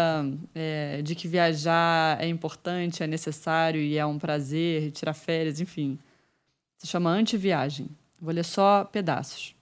é, 0.53 1.01
de 1.01 1.15
que 1.15 1.27
viajar 1.27 2.21
é 2.21 2.27
importante, 2.27 3.01
é 3.01 3.07
necessário 3.07 3.81
e 3.81 3.97
é 3.97 4.05
um 4.05 4.19
prazer, 4.19 4.91
tirar 4.91 5.13
férias, 5.13 5.59
enfim. 5.59 5.97
Se 6.77 6.87
chama 6.87 7.09
Anti-Viagem. 7.09 7.89
Vou 8.21 8.33
ler 8.33 8.45
só 8.45 8.85
pedaços. 8.85 9.55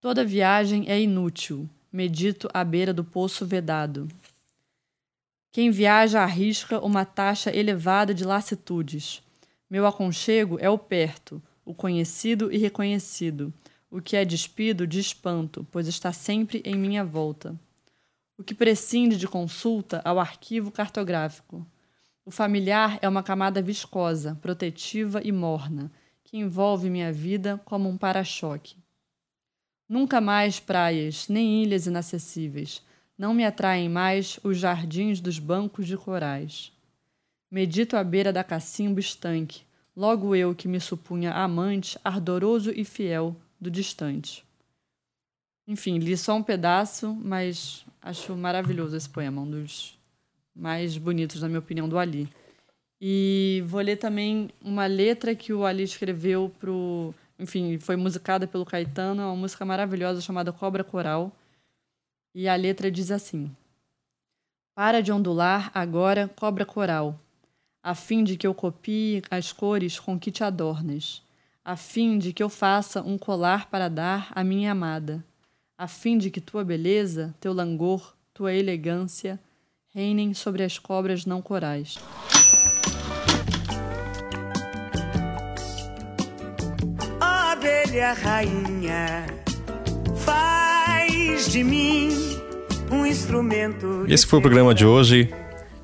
Toda 0.00 0.24
viagem 0.24 0.84
é 0.88 1.00
inútil, 1.00 1.68
medito 1.92 2.48
à 2.52 2.64
beira 2.64 2.92
do 2.92 3.04
poço 3.04 3.46
vedado. 3.46 4.08
Quem 5.50 5.70
viaja 5.70 6.20
arrisca 6.20 6.80
uma 6.80 7.04
taxa 7.04 7.54
elevada 7.54 8.12
de 8.12 8.24
lassitudes. 8.24 9.22
Meu 9.70 9.86
aconchego 9.86 10.58
é 10.60 10.68
o 10.68 10.76
perto, 10.76 11.40
o 11.64 11.72
conhecido 11.72 12.52
e 12.52 12.58
reconhecido, 12.58 13.54
o 13.90 14.02
que 14.02 14.16
é 14.16 14.24
despido 14.24 14.86
de 14.86 14.98
espanto, 14.98 15.66
pois 15.70 15.86
está 15.86 16.12
sempre 16.12 16.60
em 16.64 16.74
minha 16.74 17.04
volta. 17.04 17.58
O 18.36 18.42
que 18.42 18.54
prescinde 18.54 19.16
de 19.16 19.28
consulta 19.28 20.02
ao 20.04 20.18
arquivo 20.18 20.72
cartográfico. 20.72 21.64
O 22.24 22.32
familiar 22.32 22.98
é 23.00 23.08
uma 23.08 23.22
camada 23.22 23.62
viscosa, 23.62 24.36
protetiva 24.42 25.20
e 25.22 25.30
morna, 25.30 25.92
que 26.24 26.36
envolve 26.36 26.90
minha 26.90 27.12
vida 27.12 27.60
como 27.64 27.88
um 27.88 27.96
para-choque. 27.96 28.76
Nunca 29.88 30.20
mais 30.20 30.58
praias, 30.58 31.28
nem 31.28 31.62
ilhas 31.62 31.86
inacessíveis. 31.86 32.82
Não 33.16 33.32
me 33.32 33.44
atraem 33.44 33.88
mais 33.88 34.40
os 34.42 34.58
jardins 34.58 35.20
dos 35.20 35.38
bancos 35.38 35.86
de 35.86 35.96
corais. 35.96 36.72
Medito 37.48 37.96
à 37.96 38.02
beira 38.02 38.32
da 38.32 38.42
cacimbo 38.42 38.98
estanque, 38.98 39.62
logo 39.94 40.34
eu 40.34 40.56
que 40.56 40.66
me 40.66 40.80
supunha 40.80 41.32
amante, 41.32 41.96
ardoroso 42.02 42.72
e 42.74 42.84
fiel 42.84 43.36
do 43.60 43.70
distante. 43.70 44.44
Enfim, 45.66 45.98
li 45.98 46.16
só 46.16 46.34
um 46.34 46.42
pedaço, 46.42 47.14
mas 47.14 47.84
acho 48.02 48.36
maravilhoso 48.36 48.96
esse 48.96 49.08
poema, 49.08 49.42
um 49.42 49.50
dos 49.50 49.98
mais 50.54 50.96
bonitos, 50.98 51.40
na 51.40 51.48
minha 51.48 51.58
opinião, 51.58 51.88
do 51.88 51.98
Ali. 51.98 52.28
E 53.00 53.62
vou 53.66 53.80
ler 53.80 53.96
também 53.96 54.50
uma 54.62 54.86
letra 54.86 55.34
que 55.34 55.52
o 55.52 55.64
Ali 55.64 55.82
escreveu 55.82 56.52
pro 56.60 57.14
enfim, 57.38 57.78
foi 57.78 57.96
musicada 57.96 58.46
pelo 58.46 58.64
Caetano, 58.64 59.22
é 59.22 59.24
uma 59.24 59.36
música 59.36 59.64
maravilhosa 59.64 60.20
chamada 60.20 60.52
Cobra 60.52 60.84
Coral. 60.84 61.32
E 62.34 62.48
a 62.48 62.54
letra 62.54 62.90
diz 62.90 63.10
assim: 63.10 63.54
Para 64.74 65.00
de 65.00 65.12
ondular 65.12 65.70
agora, 65.74 66.28
cobra 66.28 66.64
coral, 66.64 67.18
a 67.82 67.94
fim 67.94 68.24
de 68.24 68.36
que 68.36 68.46
eu 68.46 68.54
copie 68.54 69.22
as 69.30 69.52
cores 69.52 69.98
com 69.98 70.18
que 70.18 70.30
te 70.30 70.42
adornas, 70.42 71.22
a 71.64 71.76
fim 71.76 72.18
de 72.18 72.32
que 72.32 72.42
eu 72.42 72.48
faça 72.48 73.02
um 73.02 73.18
colar 73.18 73.68
para 73.68 73.88
dar 73.88 74.32
à 74.34 74.42
minha 74.42 74.72
amada, 74.72 75.24
a 75.76 75.88
fim 75.88 76.16
de 76.16 76.30
que 76.30 76.40
tua 76.40 76.64
beleza, 76.64 77.34
teu 77.40 77.52
langor, 77.52 78.14
tua 78.32 78.52
elegância 78.52 79.40
reinem 79.92 80.32
sobre 80.34 80.62
as 80.62 80.78
cobras 80.78 81.26
não 81.26 81.42
corais. 81.42 81.96
abelha 87.20 88.12
rainha, 88.12 89.26
faz 90.16 91.50
de 91.50 91.62
mim 91.64 92.10
um 92.90 93.06
instrumento. 93.06 94.04
Esse 94.08 94.26
foi 94.26 94.38
o 94.38 94.42
programa 94.42 94.74
de 94.74 94.84
hoje. 94.84 95.32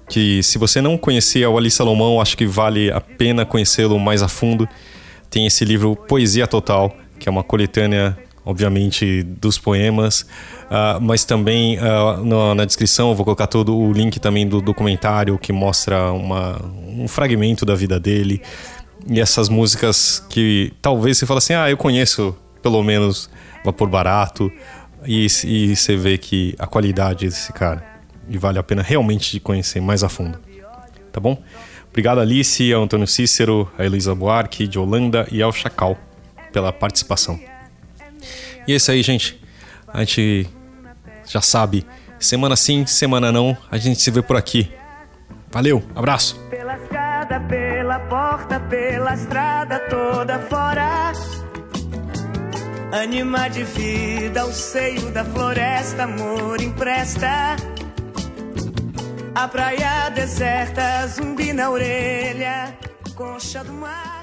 Que 0.09 0.43
se 0.43 0.59
você 0.59 0.81
não 0.81 0.99
conhecia 0.99 1.49
o 1.49 1.57
Ali 1.57 1.71
Salomão, 1.71 2.21
acho 2.21 2.37
que 2.37 2.45
vale 2.45 2.91
a 2.91 3.01
pena 3.01 3.47
conhecê-lo 3.47 3.97
mais 3.97 4.25
a 4.25 4.29
fundo. 4.29 4.69
Tem 5.31 5.47
esse 5.47 5.65
livro 5.65 5.95
Poesia 5.95 6.49
Total, 6.49 6.93
que 7.17 7.29
é 7.29 7.33
uma 7.33 7.45
coletânea, 7.45 8.19
obviamente, 8.45 9.23
dos 9.23 9.59
poemas, 9.59 10.23
uh, 10.23 11.01
mas 11.01 11.25
também 11.25 11.79
uh, 11.79 12.25
na, 12.25 12.55
na, 12.55 12.65
descrição 12.65 13.11
eu 13.11 13.15
vou 13.15 13.25
colocar 13.25 13.47
todo 13.47 13.77
o 13.77 13.93
link 13.93 14.19
também 14.19 14.49
do 14.49 14.61
documentário 14.61 15.39
que 15.39 15.53
mostra 15.53 16.13
uma, 16.13 16.61
um 16.87 17.07
fragmento 17.07 17.65
da 17.65 17.75
vida 17.75 18.01
dele 18.01 18.43
e 19.09 19.21
essas 19.21 19.49
músicas 19.49 20.25
que 20.29 20.73
talvez 20.83 21.19
você 21.19 21.27
fale 21.27 21.39
assim, 21.39 21.55
ah, 21.55 21.71
eu 21.71 21.77
conheço 21.77 22.37
pelo 22.63 22.83
menos 22.83 23.31
Vapor 23.65 23.89
Barato, 23.89 24.51
e, 25.07 25.27
e 25.45 25.77
você 25.77 25.97
vê 25.97 26.19
que 26.19 26.55
a 26.59 26.67
qualidade 26.67 27.27
desse 27.27 27.53
cara, 27.53 27.85
e 28.29 28.37
vale 28.37 28.59
a 28.59 28.63
pena 28.63 28.83
realmente 28.83 29.33
de 29.33 29.41
conhecer 29.41 29.81
mais 29.81 30.05
a 30.05 30.09
fundo. 30.09 30.39
Tá 31.13 31.21
bom? 31.21 31.43
Obrigado, 31.89 32.21
Alice, 32.21 32.73
ao 32.73 32.83
Antônio 32.83 33.07
Cícero, 33.07 33.71
a 33.77 33.85
Elisa 33.85 34.15
Buarque, 34.15 34.67
de 34.67 34.79
Holanda 34.79 35.27
e 35.33 35.43
ao 35.43 35.53
Chacal 35.53 35.99
pela 36.53 36.73
participação. 36.73 37.41
E 38.67 38.73
é 38.73 38.77
isso 38.77 38.91
aí, 38.91 39.03
gente. 39.03 39.41
A 39.89 40.01
gente 40.01 40.49
já 41.27 41.41
sabe, 41.41 41.87
semana 42.19 42.57
sim, 42.57 42.87
semana 42.87 43.33
não, 43.33 43.57
a 43.71 43.77
gente 43.77 44.01
se 44.01 44.11
vê 44.11 44.23
por 44.23 44.37
aqui. 44.37 44.71
Valeu, 45.51 45.83
abraço! 45.95 46.39
pela 47.49 47.99
porta, 48.01 48.61
pela 48.61 49.15
estrada 49.15 49.79
toda 49.89 50.39
fora. 50.39 51.13
Anima 52.93 53.49
de 53.49 53.65
vida 53.65 54.43
ao 54.43 54.53
seio 54.53 55.11
da 55.13 55.25
floresta, 55.25 56.05
amor 56.05 56.61
empresta. 56.61 57.57
A 59.35 59.49
praia 59.49 60.11
deserta, 60.11 61.07
zumbi 61.07 61.53
na 61.53 61.71
orelha, 61.71 62.77
concha 63.15 63.63
do 63.63 63.73
mar. 63.73 64.20